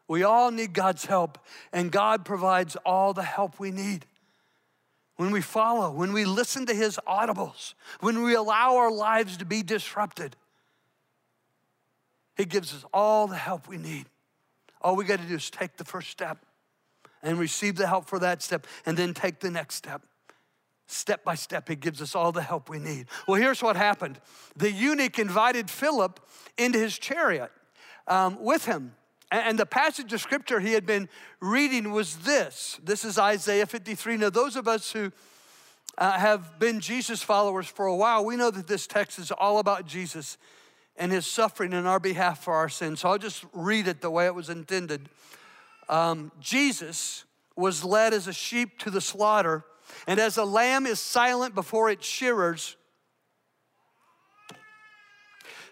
We 0.07 0.23
all 0.23 0.51
need 0.51 0.73
God's 0.73 1.05
help, 1.05 1.37
and 1.73 1.91
God 1.91 2.25
provides 2.25 2.77
all 2.85 3.13
the 3.13 3.23
help 3.23 3.59
we 3.59 3.71
need. 3.71 4.05
When 5.17 5.31
we 5.31 5.41
follow, 5.41 5.91
when 5.91 6.13
we 6.13 6.25
listen 6.25 6.65
to 6.65 6.73
His 6.73 6.97
audibles, 7.07 7.73
when 7.99 8.23
we 8.23 8.33
allow 8.33 8.77
our 8.77 8.91
lives 8.91 9.37
to 9.37 9.45
be 9.45 9.61
disrupted, 9.61 10.35
He 12.35 12.45
gives 12.45 12.73
us 12.73 12.85
all 12.93 13.27
the 13.27 13.35
help 13.35 13.67
we 13.67 13.77
need. 13.77 14.05
All 14.81 14.95
we 14.95 15.05
got 15.05 15.19
to 15.19 15.27
do 15.27 15.35
is 15.35 15.49
take 15.49 15.77
the 15.77 15.85
first 15.85 16.09
step 16.09 16.45
and 17.23 17.39
receive 17.39 17.75
the 17.75 17.87
help 17.87 18.07
for 18.07 18.19
that 18.19 18.41
step, 18.41 18.67
and 18.85 18.97
then 18.97 19.13
take 19.13 19.39
the 19.39 19.51
next 19.51 19.75
step. 19.75 20.03
Step 20.87 21.23
by 21.23 21.35
step, 21.35 21.69
He 21.69 21.75
gives 21.75 22.01
us 22.01 22.15
all 22.15 22.31
the 22.31 22.41
help 22.41 22.69
we 22.69 22.77
need. 22.77 23.07
Well, 23.27 23.39
here's 23.39 23.63
what 23.63 23.75
happened 23.75 24.19
the 24.55 24.71
eunuch 24.71 25.19
invited 25.19 25.69
Philip 25.69 26.19
into 26.57 26.77
his 26.79 26.97
chariot 26.97 27.51
um, 28.07 28.37
with 28.41 28.65
him. 28.65 28.93
And 29.31 29.57
the 29.57 29.65
passage 29.65 30.11
of 30.11 30.19
scripture 30.19 30.59
he 30.59 30.73
had 30.73 30.85
been 30.85 31.07
reading 31.39 31.93
was 31.93 32.17
this. 32.17 32.77
This 32.83 33.05
is 33.05 33.17
Isaiah 33.17 33.65
53. 33.65 34.17
Now, 34.17 34.29
those 34.29 34.57
of 34.57 34.67
us 34.67 34.91
who 34.91 35.13
uh, 35.97 36.11
have 36.11 36.59
been 36.59 36.81
Jesus 36.81 37.21
followers 37.21 37.67
for 37.67 37.85
a 37.85 37.95
while, 37.95 38.25
we 38.25 38.35
know 38.35 38.51
that 38.51 38.67
this 38.67 38.87
text 38.87 39.17
is 39.17 39.31
all 39.31 39.59
about 39.59 39.85
Jesus 39.85 40.37
and 40.97 41.13
his 41.13 41.25
suffering 41.25 41.71
in 41.71 41.85
our 41.85 41.99
behalf 41.99 42.43
for 42.43 42.53
our 42.53 42.67
sins. 42.67 42.99
So 42.99 43.09
I'll 43.09 43.17
just 43.17 43.45
read 43.53 43.87
it 43.87 44.01
the 44.01 44.11
way 44.11 44.25
it 44.25 44.35
was 44.35 44.49
intended. 44.49 45.07
Um, 45.91 46.31
Jesus 46.39 47.25
was 47.55 47.83
led 47.83 48.13
as 48.13 48.27
a 48.27 48.33
sheep 48.33 48.79
to 48.79 48.89
the 48.89 49.01
slaughter, 49.01 49.65
and 50.07 50.19
as 50.19 50.37
a 50.37 50.45
lamb 50.45 50.87
is 50.87 50.99
silent 50.99 51.53
before 51.53 51.91
its 51.91 52.07
shearers, 52.07 52.77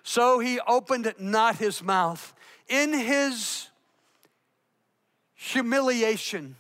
so 0.04 0.40
he 0.40 0.60
opened 0.68 1.14
not 1.20 1.56
his 1.56 1.82
mouth 1.82 2.34
in 2.68 2.94
his 2.94 3.68
humiliation, 5.36 6.56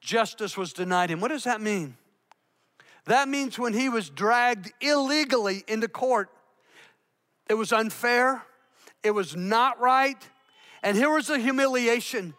justice 0.00 0.56
was 0.56 0.72
denied 0.72 1.10
him. 1.10 1.20
What 1.20 1.28
does 1.28 1.44
that 1.44 1.60
mean? 1.60 1.96
That 3.06 3.28
means 3.28 3.58
when 3.58 3.72
he 3.72 3.88
was 3.88 4.10
dragged 4.10 4.72
illegally 4.80 5.64
into 5.68 5.88
court, 5.88 6.28
it 7.48 7.54
was 7.54 7.72
unfair, 7.72 8.42
it 9.04 9.12
was 9.12 9.36
not 9.36 9.80
right, 9.80 10.18
and 10.86 10.96
here 10.96 11.10
was 11.10 11.26
the 11.26 11.38
humiliation. 11.40 12.32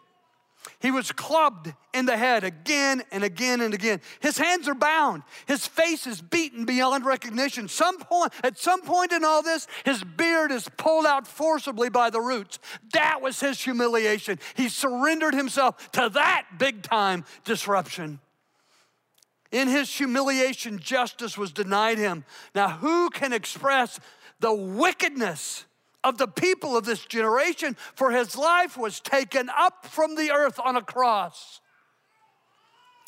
He 0.79 0.89
was 0.89 1.11
clubbed 1.11 1.73
in 1.93 2.05
the 2.05 2.15
head 2.15 2.45
again 2.45 3.03
and 3.11 3.21
again 3.21 3.59
and 3.59 3.73
again. 3.73 3.99
His 4.21 4.37
hands 4.37 4.69
are 4.69 4.73
bound. 4.73 5.23
His 5.47 5.67
face 5.67 6.07
is 6.07 6.21
beaten 6.21 6.63
beyond 6.63 7.05
recognition. 7.05 7.67
Some 7.67 7.97
point, 7.99 8.31
at 8.45 8.57
some 8.57 8.83
point 8.83 9.11
in 9.11 9.25
all 9.25 9.43
this, 9.43 9.67
his 9.83 10.01
beard 10.01 10.53
is 10.53 10.69
pulled 10.77 11.05
out 11.05 11.27
forcibly 11.27 11.89
by 11.89 12.09
the 12.09 12.21
roots. 12.21 12.59
That 12.93 13.21
was 13.21 13.41
his 13.41 13.61
humiliation. 13.61 14.39
He 14.55 14.69
surrendered 14.69 15.33
himself 15.33 15.91
to 15.91 16.07
that 16.13 16.45
big 16.57 16.83
time 16.83 17.25
disruption. 17.43 18.21
In 19.51 19.67
his 19.67 19.93
humiliation, 19.93 20.79
justice 20.79 21.37
was 21.37 21.51
denied 21.51 21.97
him. 21.97 22.23
Now, 22.55 22.69
who 22.69 23.09
can 23.09 23.33
express 23.33 23.99
the 24.39 24.53
wickedness 24.53 25.65
of 26.03 26.17
the 26.17 26.27
people 26.27 26.77
of 26.77 26.85
this 26.85 27.05
generation, 27.05 27.75
for 27.95 28.11
his 28.11 28.37
life 28.37 28.77
was 28.77 28.99
taken 28.99 29.49
up 29.55 29.85
from 29.85 30.15
the 30.15 30.31
earth 30.31 30.59
on 30.63 30.75
a 30.75 30.81
cross. 30.81 31.59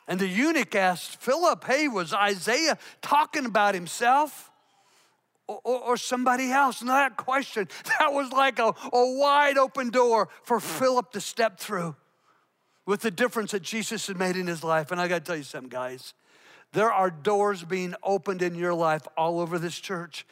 And 0.07 0.19
the 0.19 0.27
eunuch 0.27 0.75
asked 0.75 1.21
Philip, 1.21 1.63
Hey, 1.65 1.87
was 1.87 2.13
Isaiah 2.13 2.77
talking 3.01 3.45
about 3.45 3.75
himself 3.75 4.51
or, 5.47 5.61
or, 5.63 5.79
or 5.81 5.97
somebody 5.97 6.51
else? 6.51 6.81
And 6.81 6.89
that 6.89 7.15
question, 7.15 7.67
that 7.99 8.11
was 8.11 8.31
like 8.31 8.57
a, 8.57 8.73
a 8.91 9.17
wide 9.17 9.57
open 9.57 9.91
door 9.91 10.29
for 10.43 10.59
Philip 10.59 11.11
to 11.11 11.21
step 11.21 11.59
through 11.59 11.95
with 12.87 13.01
the 13.01 13.11
difference 13.11 13.51
that 13.51 13.61
Jesus 13.61 14.07
had 14.07 14.17
made 14.17 14.35
in 14.35 14.47
his 14.47 14.63
life. 14.63 14.91
And 14.91 14.99
I 14.99 15.07
got 15.07 15.19
to 15.19 15.25
tell 15.25 15.35
you 15.35 15.43
something, 15.43 15.69
guys. 15.69 16.15
There 16.73 16.91
are 16.91 17.11
doors 17.11 17.63
being 17.63 17.93
opened 18.01 18.41
in 18.41 18.55
your 18.55 18.73
life 18.73 19.07
all 19.15 19.39
over 19.39 19.59
this 19.59 19.79
church 19.79 20.25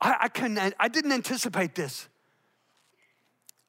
I, 0.00 0.16
I, 0.22 0.28
couldn't, 0.28 0.74
I 0.78 0.88
didn't 0.88 1.12
anticipate 1.12 1.74
this. 1.74 2.08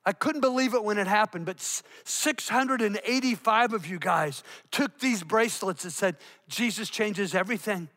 I 0.05 0.11
couldn't 0.11 0.41
believe 0.41 0.75
it 0.75 0.83
when 0.83 0.99
it 0.99 1.07
happened, 1.07 1.45
but 1.45 1.59
685 2.03 3.73
of 3.73 3.87
you 3.87 3.97
guys 3.97 4.43
took 4.69 4.99
these 4.99 5.23
bracelets 5.23 5.83
and 5.83 5.91
said, 5.91 6.17
Jesus 6.47 6.89
changes 6.89 7.33
everything. 7.33 7.89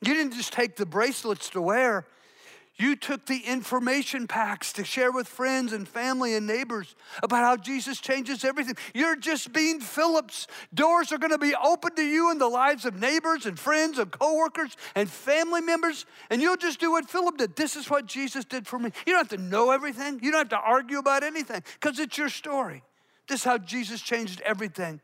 You 0.00 0.14
didn't 0.14 0.34
just 0.34 0.52
take 0.52 0.76
the 0.76 0.86
bracelets 0.86 1.50
to 1.50 1.62
wear, 1.62 2.06
you 2.76 2.96
took 2.96 3.26
the 3.26 3.38
information 3.38 4.26
packs 4.26 4.72
to 4.72 4.84
share 4.84 5.12
with 5.12 5.28
friends 5.28 5.72
and 5.72 5.86
family 5.86 6.34
and 6.34 6.44
neighbors 6.44 6.96
about 7.22 7.44
how 7.44 7.56
Jesus 7.56 8.00
changes 8.00 8.44
everything. 8.44 8.76
You're 8.92 9.14
just 9.14 9.52
being 9.52 9.78
Phillips. 9.78 10.48
Doors 10.72 11.12
are 11.12 11.18
going 11.18 11.30
to 11.30 11.38
be 11.38 11.54
open 11.54 11.94
to 11.94 12.02
you 12.02 12.32
in 12.32 12.38
the 12.38 12.48
lives 12.48 12.84
of 12.84 12.98
neighbors 12.98 13.46
and 13.46 13.56
friends 13.56 13.98
and 13.98 14.10
coworkers 14.10 14.76
and 14.96 15.08
family 15.08 15.60
members, 15.60 16.04
and 16.30 16.42
you'll 16.42 16.56
just 16.56 16.80
do 16.80 16.90
what 16.90 17.08
Philip 17.08 17.38
did. 17.38 17.54
This 17.54 17.76
is 17.76 17.88
what 17.88 18.06
Jesus 18.06 18.44
did 18.44 18.66
for 18.66 18.80
me. 18.80 18.90
You 19.06 19.12
don't 19.12 19.30
have 19.30 19.38
to 19.38 19.44
know 19.44 19.70
everything, 19.70 20.18
you 20.20 20.32
don't 20.32 20.50
have 20.50 20.60
to 20.60 20.68
argue 20.68 20.98
about 20.98 21.22
anything 21.22 21.62
because 21.80 22.00
it's 22.00 22.18
your 22.18 22.28
story. 22.28 22.82
This 23.28 23.40
is 23.40 23.44
how 23.44 23.58
Jesus 23.58 24.00
changed 24.00 24.40
everything. 24.40 25.00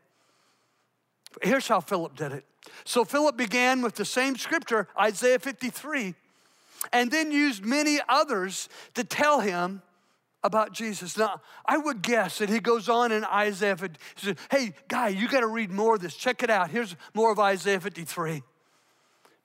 Here's 1.41 1.69
how 1.69 1.79
Philip 1.79 2.17
did 2.17 2.33
it. 2.33 2.45
So 2.83 3.05
Philip 3.05 3.37
began 3.37 3.81
with 3.81 3.95
the 3.95 4.03
same 4.03 4.35
scripture, 4.35 4.89
Isaiah 4.99 5.39
53 5.39 6.15
and 6.91 7.11
then 7.11 7.31
used 7.31 7.63
many 7.63 7.99
others 8.09 8.69
to 8.95 9.03
tell 9.03 9.39
him 9.39 9.81
about 10.43 10.73
Jesus. 10.73 11.17
Now, 11.17 11.41
I 11.65 11.77
would 11.77 12.01
guess 12.01 12.39
that 12.39 12.49
he 12.49 12.59
goes 12.59 12.89
on 12.89 13.11
in 13.11 13.23
Isaiah, 13.25 13.77
he 13.79 13.89
says, 14.27 14.35
hey, 14.49 14.73
guy, 14.87 15.09
you 15.09 15.27
got 15.27 15.41
to 15.41 15.47
read 15.47 15.71
more 15.71 15.95
of 15.95 16.01
this. 16.01 16.15
Check 16.15 16.43
it 16.43 16.49
out. 16.49 16.71
Here's 16.71 16.95
more 17.13 17.31
of 17.31 17.39
Isaiah 17.39 17.79
53. 17.79 18.41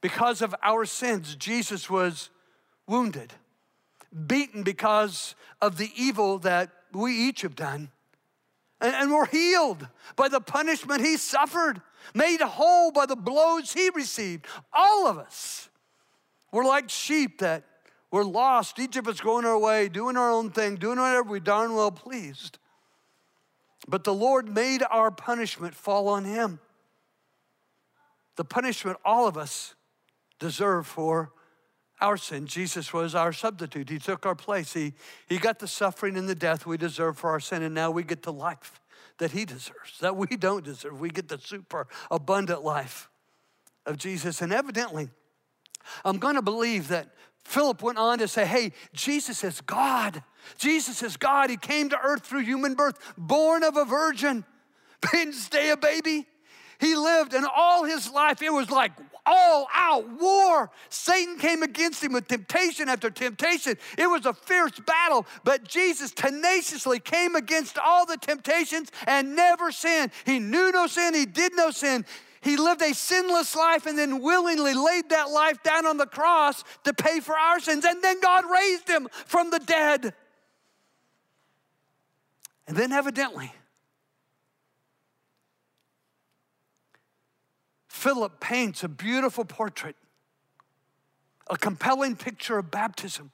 Because 0.01 0.43
of 0.43 0.55
our 0.63 0.85
sins, 0.85 1.35
Jesus 1.37 1.91
was 1.91 2.31
wounded, 2.87 3.33
beaten 4.27 4.63
because 4.63 5.35
of 5.61 5.79
the 5.79 5.91
evil 5.97 6.39
that 6.39 6.71
we 6.93 7.13
each 7.13 7.43
have 7.43 7.57
done. 7.57 7.91
And, 8.81 8.95
and 8.95 9.11
we're 9.11 9.27
healed 9.27 9.89
by 10.15 10.29
the 10.29 10.41
punishment 10.41 11.01
he 11.01 11.17
suffered, 11.17 11.83
made 12.15 12.41
whole 12.41 12.93
by 12.93 13.07
the 13.07 13.17
blows 13.17 13.73
he 13.73 13.91
received. 13.91 14.47
All 14.73 15.07
of 15.07 15.19
us. 15.19 15.69
We're 16.57 16.65
like 16.65 16.89
sheep 16.89 17.41
that 17.41 17.65
we're 18.11 18.25
lost, 18.25 18.79
each 18.79 18.97
of 18.97 19.07
us 19.09 19.21
going 19.21 19.45
our 19.45 19.59
way, 19.59 19.91
doing 19.91 20.17
our 20.17 20.31
own 20.31 20.51
thing, 20.51 20.77
doing 20.77 20.99
whatever 20.99 21.29
we 21.29 21.39
darn 21.39 21.75
well 21.75 21.91
pleased. 21.91 22.57
But 23.87 24.05
the 24.05 24.15
Lord 24.15 24.49
made 24.49 24.83
our 24.91 25.11
punishment 25.11 25.75
fall 25.75 26.09
on 26.09 26.25
him. 26.25 26.59
The 28.37 28.45
punishment 28.47 28.97
all 29.05 29.29
of 29.29 29.37
us 29.37 29.75
deserve 30.39 30.87
for 30.87 31.31
our 32.01 32.17
sin. 32.17 32.47
Jesus 32.47 32.91
was 32.91 33.15
our 33.15 33.35
substitute. 33.35 33.91
He 33.91 33.99
took 33.99 34.25
our 34.25 34.35
place. 34.35 34.73
He, 34.73 34.95
he 35.29 35.37
got 35.37 35.59
the 35.59 35.69
suffering 35.69 36.17
and 36.17 36.27
the 36.27 36.35
death 36.35 36.65
we 36.65 36.79
deserve 36.79 37.19
for 37.19 37.29
our 37.29 37.41
sin, 37.41 37.65
and 37.65 37.75
now 37.75 37.91
we 37.91 38.03
get 38.03 38.23
the 38.23 38.33
life 38.33 38.81
that 39.19 39.33
he 39.33 39.45
deserves, 39.45 39.99
that 40.01 40.17
we 40.17 40.27
don't 40.39 40.65
deserve. 40.65 41.01
We 41.01 41.11
get 41.11 41.29
the 41.29 41.37
super 41.37 41.87
abundant 42.11 42.65
life 42.65 43.11
of 43.85 43.99
Jesus. 43.99 44.41
And 44.41 44.55
evidently, 44.55 45.11
I'm 46.05 46.19
going 46.19 46.35
to 46.37 46.43
believe 46.43 46.89
that 46.89 47.09
Philip 47.45 47.83
went 47.83 47.99
on 47.99 48.19
to 48.19 48.29
say, 48.29 48.45
hey, 48.45 48.73
Jesus 48.93 49.45
is 49.45 49.61
God. 49.61 50.23
Jesus 50.59 51.03
is 51.03 51.17
God. 51.17 51.49
He 51.49 51.57
came 51.57 51.89
to 51.91 51.99
earth 51.99 52.27
through 52.27 52.41
human 52.41 52.75
birth, 52.75 52.99
born 53.17 53.63
of 53.63 53.77
a 53.77 53.85
virgin, 53.85 54.45
didn't 55.13 55.35
stay 55.35 55.71
a 55.71 55.77
baby. 55.77 56.27
He 56.79 56.95
lived, 56.95 57.33
and 57.33 57.47
all 57.47 57.85
his 57.85 58.11
life, 58.11 58.43
it 58.43 58.53
was 58.53 58.71
like 58.71 58.93
all 59.25 59.67
out 59.75 60.09
war. 60.21 60.71
Satan 60.89 61.39
came 61.39 61.63
against 61.63 62.03
him 62.03 62.13
with 62.13 62.29
temptation 62.29 62.89
after 62.89 63.11
temptation. 63.11 63.77
It 63.97 64.07
was 64.07 64.27
a 64.27 64.33
fierce 64.33 64.79
battle, 64.81 65.27
but 65.43 65.65
Jesus 65.65 66.13
tenaciously 66.13 67.01
came 67.01 67.35
against 67.35 67.79
all 67.79 68.07
the 68.07 68.17
temptations 68.17 68.91
and 69.07 69.35
never 69.35 69.73
sinned. 69.73 70.13
He 70.25 70.39
knew 70.39 70.71
no 70.71 70.87
sin, 70.87 71.15
he 71.15 71.27
did 71.27 71.53
no 71.57 71.71
sin. 71.71 72.05
He 72.47 72.57
lived 72.57 72.81
a 72.81 72.95
sinless 72.95 73.57
life 73.57 73.87
and 73.87 73.99
then 73.99 74.23
willingly 74.23 74.73
laid 74.73 75.09
that 75.09 75.33
life 75.33 75.65
down 75.65 75.85
on 75.85 75.97
the 75.97 76.07
cross 76.07 76.63
to 76.85 76.95
pay 76.95 77.19
for 77.19 77.37
our 77.37 77.59
sins. 77.59 77.85
And 77.85 78.01
then 78.05 78.21
God 78.21 78.45
raised 78.49 78.87
him 78.87 79.09
from 79.27 79.51
the 79.51 79.59
dead. 79.59 80.15
And 82.69 82.77
then, 82.77 82.93
evidently, 82.93 83.53
Philip 87.89 88.39
paints 88.39 88.85
a 88.85 88.89
beautiful 88.89 89.45
portrait, 89.45 89.97
a 91.51 91.59
compelling 91.59 92.15
picture 92.15 92.59
of 92.59 92.71
baptism 92.71 93.33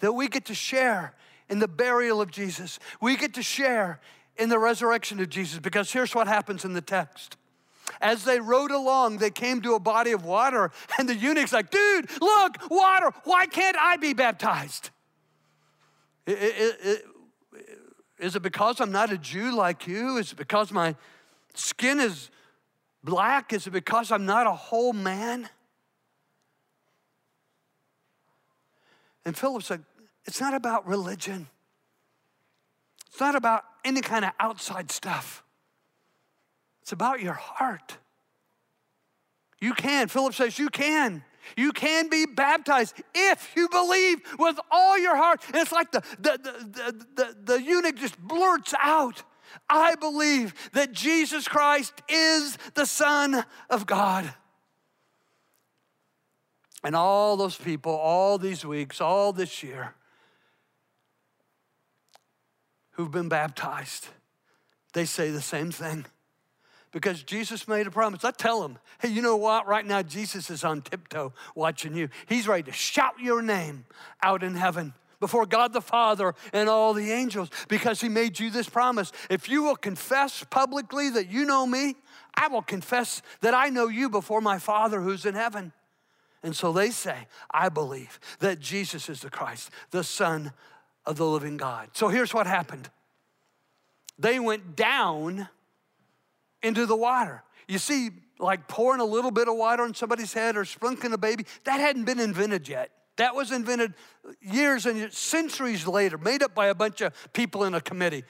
that 0.00 0.12
we 0.12 0.28
get 0.28 0.44
to 0.44 0.54
share 0.54 1.14
in 1.48 1.58
the 1.58 1.68
burial 1.68 2.20
of 2.20 2.30
Jesus. 2.30 2.78
We 3.00 3.16
get 3.16 3.32
to 3.32 3.42
share 3.42 3.98
in 4.36 4.50
the 4.50 4.58
resurrection 4.58 5.20
of 5.20 5.30
Jesus 5.30 5.58
because 5.58 5.90
here's 5.90 6.14
what 6.14 6.28
happens 6.28 6.66
in 6.66 6.74
the 6.74 6.82
text 6.82 7.38
As 8.00 8.24
they 8.24 8.40
rode 8.40 8.70
along, 8.70 9.18
they 9.18 9.30
came 9.30 9.60
to 9.62 9.74
a 9.74 9.80
body 9.80 10.12
of 10.12 10.24
water, 10.24 10.70
and 10.98 11.08
the 11.08 11.14
eunuch's 11.14 11.52
like, 11.52 11.70
dude, 11.70 12.10
look, 12.20 12.70
water, 12.70 13.10
why 13.24 13.46
can't 13.46 13.76
I 13.78 13.96
be 13.96 14.12
baptized? 14.12 14.90
It, 16.26 16.38
it, 16.38 16.78
it, 16.82 17.04
is 18.18 18.36
it 18.36 18.42
because 18.42 18.80
I'm 18.80 18.92
not 18.92 19.12
a 19.12 19.18
Jew 19.18 19.54
like 19.54 19.86
you? 19.86 20.16
Is 20.16 20.32
it 20.32 20.36
because 20.36 20.72
my 20.72 20.94
skin 21.54 22.00
is 22.00 22.30
black? 23.02 23.52
Is 23.52 23.66
it 23.66 23.70
because 23.70 24.10
I'm 24.10 24.24
not 24.24 24.46
a 24.46 24.52
whole 24.52 24.92
man? 24.92 25.48
And 29.24 29.36
Philip 29.36 29.62
said, 29.62 29.84
It's 30.24 30.40
not 30.40 30.54
about 30.54 30.86
religion. 30.86 31.48
It's 33.08 33.20
not 33.20 33.36
about 33.36 33.64
any 33.84 34.00
kind 34.00 34.24
of 34.24 34.32
outside 34.40 34.90
stuff. 34.90 35.43
It's 36.84 36.92
about 36.92 37.22
your 37.22 37.32
heart. 37.32 37.96
You 39.58 39.72
can. 39.72 40.08
Philip 40.08 40.34
says, 40.34 40.58
You 40.58 40.68
can. 40.68 41.24
You 41.56 41.72
can 41.72 42.10
be 42.10 42.26
baptized 42.26 42.94
if 43.14 43.52
you 43.56 43.70
believe 43.70 44.20
with 44.38 44.58
all 44.70 44.98
your 44.98 45.16
heart. 45.16 45.40
And 45.46 45.56
it's 45.56 45.72
like 45.72 45.92
the, 45.92 46.02
the, 46.18 46.38
the, 46.42 47.06
the, 47.14 47.36
the, 47.42 47.62
eunuch 47.62 47.96
just 47.96 48.18
blurts 48.18 48.74
out, 48.80 49.22
I 49.68 49.94
believe 49.94 50.54
that 50.72 50.92
Jesus 50.92 51.48
Christ 51.48 51.94
is 52.08 52.58
the 52.74 52.86
Son 52.86 53.44
of 53.70 53.86
God. 53.86 54.32
And 56.82 56.94
all 56.94 57.36
those 57.38 57.56
people, 57.56 57.92
all 57.92 58.36
these 58.36 58.64
weeks, 58.64 59.00
all 59.00 59.32
this 59.32 59.62
year, 59.62 59.94
who've 62.92 63.10
been 63.10 63.30
baptized, 63.30 64.08
they 64.92 65.06
say 65.06 65.30
the 65.30 65.42
same 65.42 65.70
thing. 65.70 66.04
Because 66.94 67.24
Jesus 67.24 67.66
made 67.66 67.88
a 67.88 67.90
promise. 67.90 68.24
I 68.24 68.30
tell 68.30 68.62
them, 68.62 68.78
hey, 69.00 69.08
you 69.08 69.20
know 69.20 69.36
what? 69.36 69.66
Right 69.66 69.84
now, 69.84 70.00
Jesus 70.00 70.48
is 70.48 70.62
on 70.62 70.80
tiptoe 70.80 71.32
watching 71.56 71.96
you. 71.96 72.08
He's 72.28 72.46
ready 72.46 72.62
to 72.62 72.72
shout 72.72 73.18
your 73.18 73.42
name 73.42 73.84
out 74.22 74.44
in 74.44 74.54
heaven 74.54 74.94
before 75.18 75.44
God 75.44 75.72
the 75.72 75.80
Father 75.80 76.36
and 76.52 76.68
all 76.68 76.94
the 76.94 77.10
angels 77.10 77.50
because 77.66 78.00
He 78.00 78.08
made 78.08 78.38
you 78.38 78.48
this 78.48 78.68
promise. 78.68 79.10
If 79.28 79.48
you 79.48 79.64
will 79.64 79.74
confess 79.74 80.44
publicly 80.44 81.10
that 81.10 81.28
you 81.28 81.44
know 81.44 81.66
me, 81.66 81.96
I 82.36 82.46
will 82.46 82.62
confess 82.62 83.22
that 83.40 83.54
I 83.54 83.70
know 83.70 83.88
you 83.88 84.08
before 84.08 84.40
my 84.40 84.60
Father 84.60 85.00
who's 85.00 85.26
in 85.26 85.34
heaven. 85.34 85.72
And 86.44 86.54
so 86.54 86.72
they 86.72 86.90
say, 86.90 87.26
I 87.50 87.70
believe 87.70 88.20
that 88.38 88.60
Jesus 88.60 89.08
is 89.08 89.20
the 89.20 89.30
Christ, 89.30 89.70
the 89.90 90.04
Son 90.04 90.52
of 91.04 91.16
the 91.16 91.26
living 91.26 91.56
God. 91.56 91.88
So 91.94 92.06
here's 92.06 92.32
what 92.32 92.46
happened 92.46 92.88
they 94.16 94.38
went 94.38 94.76
down 94.76 95.48
into 96.64 96.86
the 96.86 96.96
water. 96.96 97.44
You 97.68 97.78
see, 97.78 98.10
like 98.40 98.66
pouring 98.66 99.00
a 99.00 99.04
little 99.04 99.30
bit 99.30 99.46
of 99.48 99.56
water 99.56 99.84
on 99.84 99.94
somebody's 99.94 100.32
head 100.32 100.56
or 100.56 100.64
sprinkling 100.64 101.12
a 101.12 101.18
baby, 101.18 101.46
that 101.64 101.78
hadn't 101.78 102.04
been 102.04 102.18
invented 102.18 102.68
yet. 102.68 102.90
That 103.16 103.34
was 103.36 103.52
invented 103.52 103.94
years 104.40 104.86
and 104.86 105.12
centuries 105.12 105.86
later, 105.86 106.18
made 106.18 106.42
up 106.42 106.54
by 106.54 106.66
a 106.66 106.74
bunch 106.74 107.00
of 107.00 107.12
people 107.32 107.64
in 107.64 107.74
a 107.74 107.80
committee. 107.80 108.24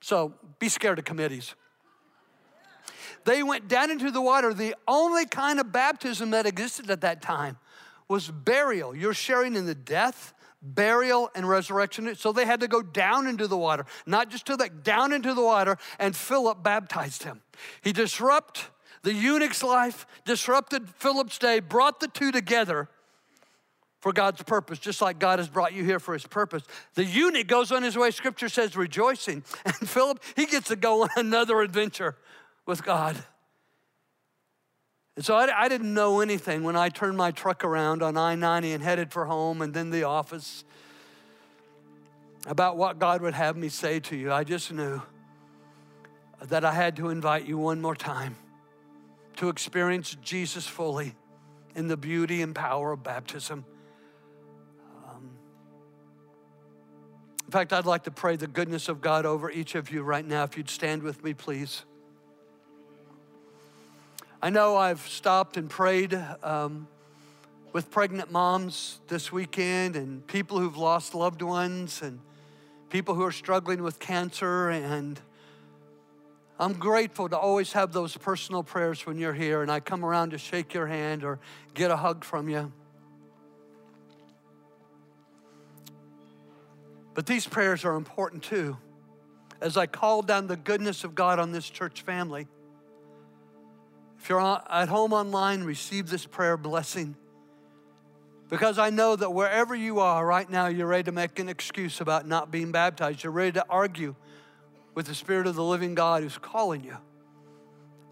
So 0.00 0.34
be 0.58 0.68
scared 0.68 0.98
of 0.98 1.04
committees. 1.04 1.54
They 3.24 3.42
went 3.42 3.68
down 3.68 3.90
into 3.90 4.10
the 4.10 4.20
water. 4.20 4.52
The 4.52 4.74
only 4.86 5.26
kind 5.26 5.58
of 5.58 5.72
baptism 5.72 6.30
that 6.30 6.46
existed 6.46 6.90
at 6.90 7.00
that 7.02 7.22
time 7.22 7.58
was 8.06 8.30
burial. 8.30 8.94
You're 8.94 9.14
sharing 9.14 9.56
in 9.56 9.64
the 9.64 9.74
death, 9.74 10.33
burial, 10.64 11.30
and 11.34 11.48
resurrection. 11.48 12.14
So 12.16 12.32
they 12.32 12.46
had 12.46 12.60
to 12.60 12.68
go 12.68 12.82
down 12.82 13.26
into 13.26 13.46
the 13.46 13.56
water, 13.56 13.84
not 14.06 14.30
just 14.30 14.46
to 14.46 14.56
that, 14.56 14.82
down 14.82 15.12
into 15.12 15.34
the 15.34 15.42
water, 15.42 15.76
and 15.98 16.16
Philip 16.16 16.62
baptized 16.62 17.22
him. 17.22 17.42
He 17.82 17.92
disrupted 17.92 18.64
the 19.02 19.12
eunuch's 19.12 19.62
life, 19.62 20.06
disrupted 20.24 20.88
Philip's 20.88 21.38
day, 21.38 21.60
brought 21.60 22.00
the 22.00 22.08
two 22.08 22.32
together 22.32 22.88
for 24.00 24.12
God's 24.12 24.42
purpose, 24.42 24.78
just 24.78 25.00
like 25.00 25.18
God 25.18 25.38
has 25.38 25.48
brought 25.48 25.72
you 25.72 25.84
here 25.84 26.00
for 26.00 26.14
his 26.14 26.26
purpose. 26.26 26.62
The 26.94 27.04
eunuch 27.04 27.46
goes 27.46 27.70
on 27.70 27.82
his 27.82 27.96
way, 27.96 28.10
scripture 28.10 28.48
says, 28.48 28.76
rejoicing. 28.76 29.44
And 29.64 29.88
Philip, 29.88 30.22
he 30.36 30.46
gets 30.46 30.68
to 30.68 30.76
go 30.76 31.02
on 31.02 31.08
another 31.16 31.60
adventure 31.60 32.16
with 32.66 32.82
God. 32.82 33.16
And 35.16 35.24
so 35.24 35.36
I, 35.36 35.64
I, 35.64 35.68
didn't 35.68 35.94
know 35.94 36.20
anything 36.20 36.64
when 36.64 36.74
I 36.74 36.88
turned 36.88 37.16
my 37.16 37.30
truck 37.30 37.64
around 37.64 38.02
on 38.02 38.16
I 38.16 38.34
90 38.34 38.72
and 38.72 38.82
headed 38.82 39.12
for 39.12 39.26
home 39.26 39.62
and 39.62 39.72
then 39.72 39.90
the 39.90 40.04
office 40.04 40.64
about 42.46 42.76
what 42.76 42.98
God 42.98 43.22
would 43.22 43.34
have 43.34 43.56
me 43.56 43.68
say 43.68 44.00
to 44.00 44.16
you. 44.16 44.32
I 44.32 44.42
just 44.42 44.72
knew 44.72 45.00
that 46.42 46.64
I 46.64 46.72
had 46.72 46.96
to 46.96 47.10
invite 47.10 47.46
you 47.46 47.58
one 47.58 47.80
more 47.80 47.94
time 47.94 48.36
to 49.36 49.48
experience 49.48 50.16
Jesus 50.20 50.66
fully 50.66 51.14
in 51.74 51.88
the 51.88 51.96
beauty 51.96 52.42
and 52.42 52.54
power 52.54 52.92
of 52.92 53.02
baptism. 53.02 53.64
Um, 55.08 55.30
in 57.44 57.50
fact, 57.52 57.72
I'd 57.72 57.86
like 57.86 58.04
to 58.04 58.10
pray 58.10 58.36
the 58.36 58.46
goodness 58.46 58.88
of 58.88 59.00
God 59.00 59.26
over 59.26 59.50
each 59.50 59.74
of 59.74 59.90
you 59.90 60.02
right 60.02 60.26
now. 60.26 60.42
If 60.42 60.56
you'd 60.56 60.70
stand 60.70 61.02
with 61.02 61.22
me, 61.22 61.34
please. 61.34 61.84
I 64.44 64.50
know 64.50 64.76
I've 64.76 65.00
stopped 65.00 65.56
and 65.56 65.70
prayed 65.70 66.12
um, 66.42 66.86
with 67.72 67.90
pregnant 67.90 68.30
moms 68.30 69.00
this 69.08 69.32
weekend 69.32 69.96
and 69.96 70.26
people 70.26 70.58
who've 70.58 70.76
lost 70.76 71.14
loved 71.14 71.40
ones 71.40 72.02
and 72.02 72.20
people 72.90 73.14
who 73.14 73.22
are 73.22 73.32
struggling 73.32 73.82
with 73.82 73.98
cancer. 73.98 74.68
And 74.68 75.18
I'm 76.60 76.74
grateful 76.74 77.26
to 77.30 77.38
always 77.38 77.72
have 77.72 77.94
those 77.94 78.18
personal 78.18 78.62
prayers 78.62 79.06
when 79.06 79.16
you're 79.16 79.32
here 79.32 79.62
and 79.62 79.72
I 79.72 79.80
come 79.80 80.04
around 80.04 80.32
to 80.32 80.38
shake 80.38 80.74
your 80.74 80.88
hand 80.88 81.24
or 81.24 81.38
get 81.72 81.90
a 81.90 81.96
hug 81.96 82.22
from 82.22 82.50
you. 82.50 82.70
But 87.14 87.24
these 87.24 87.46
prayers 87.46 87.86
are 87.86 87.96
important 87.96 88.42
too. 88.42 88.76
As 89.62 89.78
I 89.78 89.86
call 89.86 90.20
down 90.20 90.48
the 90.48 90.56
goodness 90.58 91.02
of 91.02 91.14
God 91.14 91.38
on 91.38 91.50
this 91.50 91.70
church 91.70 92.02
family, 92.02 92.46
if 94.24 94.30
you're 94.30 94.40
at 94.40 94.88
home 94.88 95.12
online, 95.12 95.64
receive 95.64 96.08
this 96.08 96.24
prayer 96.24 96.56
blessing. 96.56 97.14
Because 98.48 98.78
I 98.78 98.88
know 98.88 99.16
that 99.16 99.34
wherever 99.34 99.74
you 99.74 100.00
are 100.00 100.24
right 100.24 100.48
now, 100.48 100.68
you're 100.68 100.86
ready 100.86 101.02
to 101.02 101.12
make 101.12 101.38
an 101.38 101.50
excuse 101.50 102.00
about 102.00 102.26
not 102.26 102.50
being 102.50 102.72
baptized. 102.72 103.22
You're 103.22 103.34
ready 103.34 103.52
to 103.52 103.66
argue 103.68 104.14
with 104.94 105.04
the 105.04 105.14
Spirit 105.14 105.46
of 105.46 105.56
the 105.56 105.62
living 105.62 105.94
God 105.94 106.22
who's 106.22 106.38
calling 106.38 106.82
you. 106.84 106.96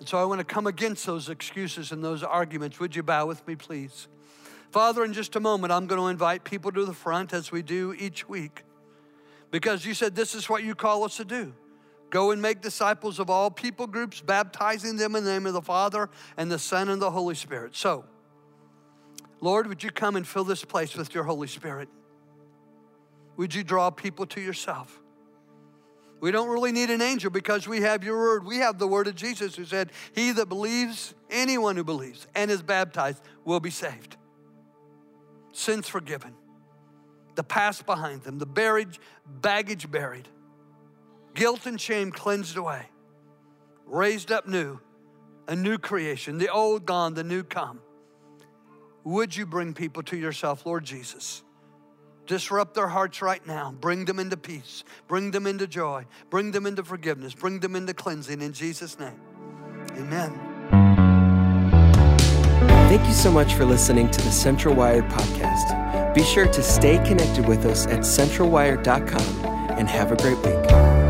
And 0.01 0.07
so 0.07 0.19
I 0.19 0.27
want 0.27 0.41
to 0.41 0.45
come 0.45 0.67
against 0.67 1.07
those 1.07 1.31
excuses 1.31 1.93
and 1.93 2.05
those 2.05 2.23
arguments. 2.23 2.79
Would 2.79 2.95
you 2.95 3.03
bow 3.03 3.25
with 3.25 3.49
me, 3.49 3.57
please? 3.57 4.07
Father, 4.71 5.07
in 5.07 5.15
just 5.15 5.35
a 5.35 5.41
moment, 5.41 5.73
I'm 5.73 5.87
going 5.87 5.99
to 5.99 6.09
invite 6.09 6.45
people 6.45 6.73
to 6.73 6.85
the 6.85 6.93
front 6.93 7.33
as 7.33 7.51
we 7.51 7.63
do 7.63 7.95
each 7.99 8.29
week 8.29 8.65
because 9.51 9.87
you 9.87 9.95
said 9.95 10.15
this 10.15 10.35
is 10.35 10.47
what 10.47 10.63
you 10.63 10.75
call 10.75 11.05
us 11.05 11.17
to 11.17 11.25
do. 11.25 11.55
Go 12.13 12.31
and 12.31 12.43
make 12.43 12.61
disciples 12.61 13.19
of 13.19 13.31
all 13.31 13.51
people 13.51 13.87
groups, 13.87 14.21
baptizing 14.21 14.99
them 14.99 15.17
in 15.17 15.25
the 15.25 15.31
name 15.31 15.47
of 15.47 15.55
the 15.55 15.63
Father 15.63 16.11
and 16.37 16.53
the 16.53 16.59
Son 16.59 16.91
and 16.91 17.01
the 17.01 17.11
Holy 17.11 17.35
Spirit. 17.35 17.75
So, 17.75 18.05
Lord, 19.41 19.67
would 19.67 19.83
you 19.83 19.91
come 19.91 20.15
and 20.17 20.29
fill 20.29 20.45
this 20.45 20.63
place 20.63 20.95
with 20.95 21.15
your 21.15 21.25
Holy 21.25 21.49
Spirit? 21.49 21.89
Would 23.39 23.55
you 23.55 23.65
draw 23.65 23.89
people 23.89 24.27
to 24.27 24.43
yourself? 24.43 25.01
We 26.21 26.33
don't 26.33 26.51
really 26.51 26.71
need 26.71 26.91
an 26.91 27.01
angel 27.01 27.31
because 27.31 27.67
we 27.67 27.81
have 27.81 28.05
your 28.05 28.19
word. 28.19 28.45
We 28.45 28.59
have 28.59 28.79
the 28.79 28.87
word 28.87 29.07
of 29.07 29.15
Jesus 29.15 29.57
who 29.57 29.65
said, 29.65 29.91
He 30.15 30.33
that 30.33 30.51
believes, 30.51 31.15
anyone 31.31 31.77
who 31.77 31.83
believes 31.83 32.27
and 32.35 32.51
is 32.51 32.61
baptized 32.61 33.23
will 33.47 33.59
be 33.59 33.71
saved. 33.71 34.19
Sins 35.55 35.89
forgiven, 35.89 36.35
the 37.37 37.43
past 37.43 37.87
behind 37.87 38.23
them, 38.23 38.39
the 38.39 38.45
buried, 38.45 38.99
baggage 39.27 39.91
buried 39.91 40.29
guilt 41.35 41.67
and 41.67 41.81
shame 41.81 42.13
cleansed 42.13 42.57
away, 42.57 42.87
raised 43.87 44.31
up 44.31 44.47
new, 44.47 44.81
a 45.49 45.57
new 45.57 45.79
creation, 45.79 46.39
the 46.39 46.49
old 46.49 46.87
gone, 46.87 47.15
the 47.15 47.25
new 47.25 47.43
come. 47.43 47.81
Would 49.05 49.37
you 49.37 49.47
bring 49.47 49.75
people 49.75 50.03
to 50.05 50.17
yourself, 50.17 50.65
Lord 50.65 50.85
Jesus? 50.85 51.43
Disrupt 52.27 52.75
their 52.75 52.87
hearts 52.87 53.21
right 53.21 53.45
now. 53.47 53.75
Bring 53.81 54.05
them 54.05 54.21
into 54.21 54.37
peace. 54.37 54.85
Bring 55.09 55.33
them 55.33 55.47
into 55.47 55.67
joy. 55.67 56.07
Bring 56.31 56.53
them 56.53 56.67
into 56.67 56.85
forgiveness. 56.85 57.35
Bring 57.35 57.59
them 57.59 57.75
into 57.75 57.95
cleansing 57.95 58.41
in 58.41 58.53
Jesus' 58.53 58.99
name. 58.99 59.21
Amen. 59.97 60.53
Thank 62.89 63.07
you 63.07 63.15
so 63.15 63.33
much 63.33 63.55
for 63.55 63.65
listening 63.65 64.11
to 64.11 64.21
the 64.23 64.31
Central 64.31 64.75
Wired 64.75 65.09
podcast. 65.09 66.15
Be 66.15 66.23
sure 66.23 66.47
to 66.47 66.63
stay 66.63 66.99
connected 66.99 67.49
with 67.49 67.65
us 67.65 67.87
at 67.87 68.01
centralwired.com 68.01 69.45
and 69.79 69.89
have 69.89 70.13
a 70.13 70.17
great 70.17 70.39
week. 70.39 71.02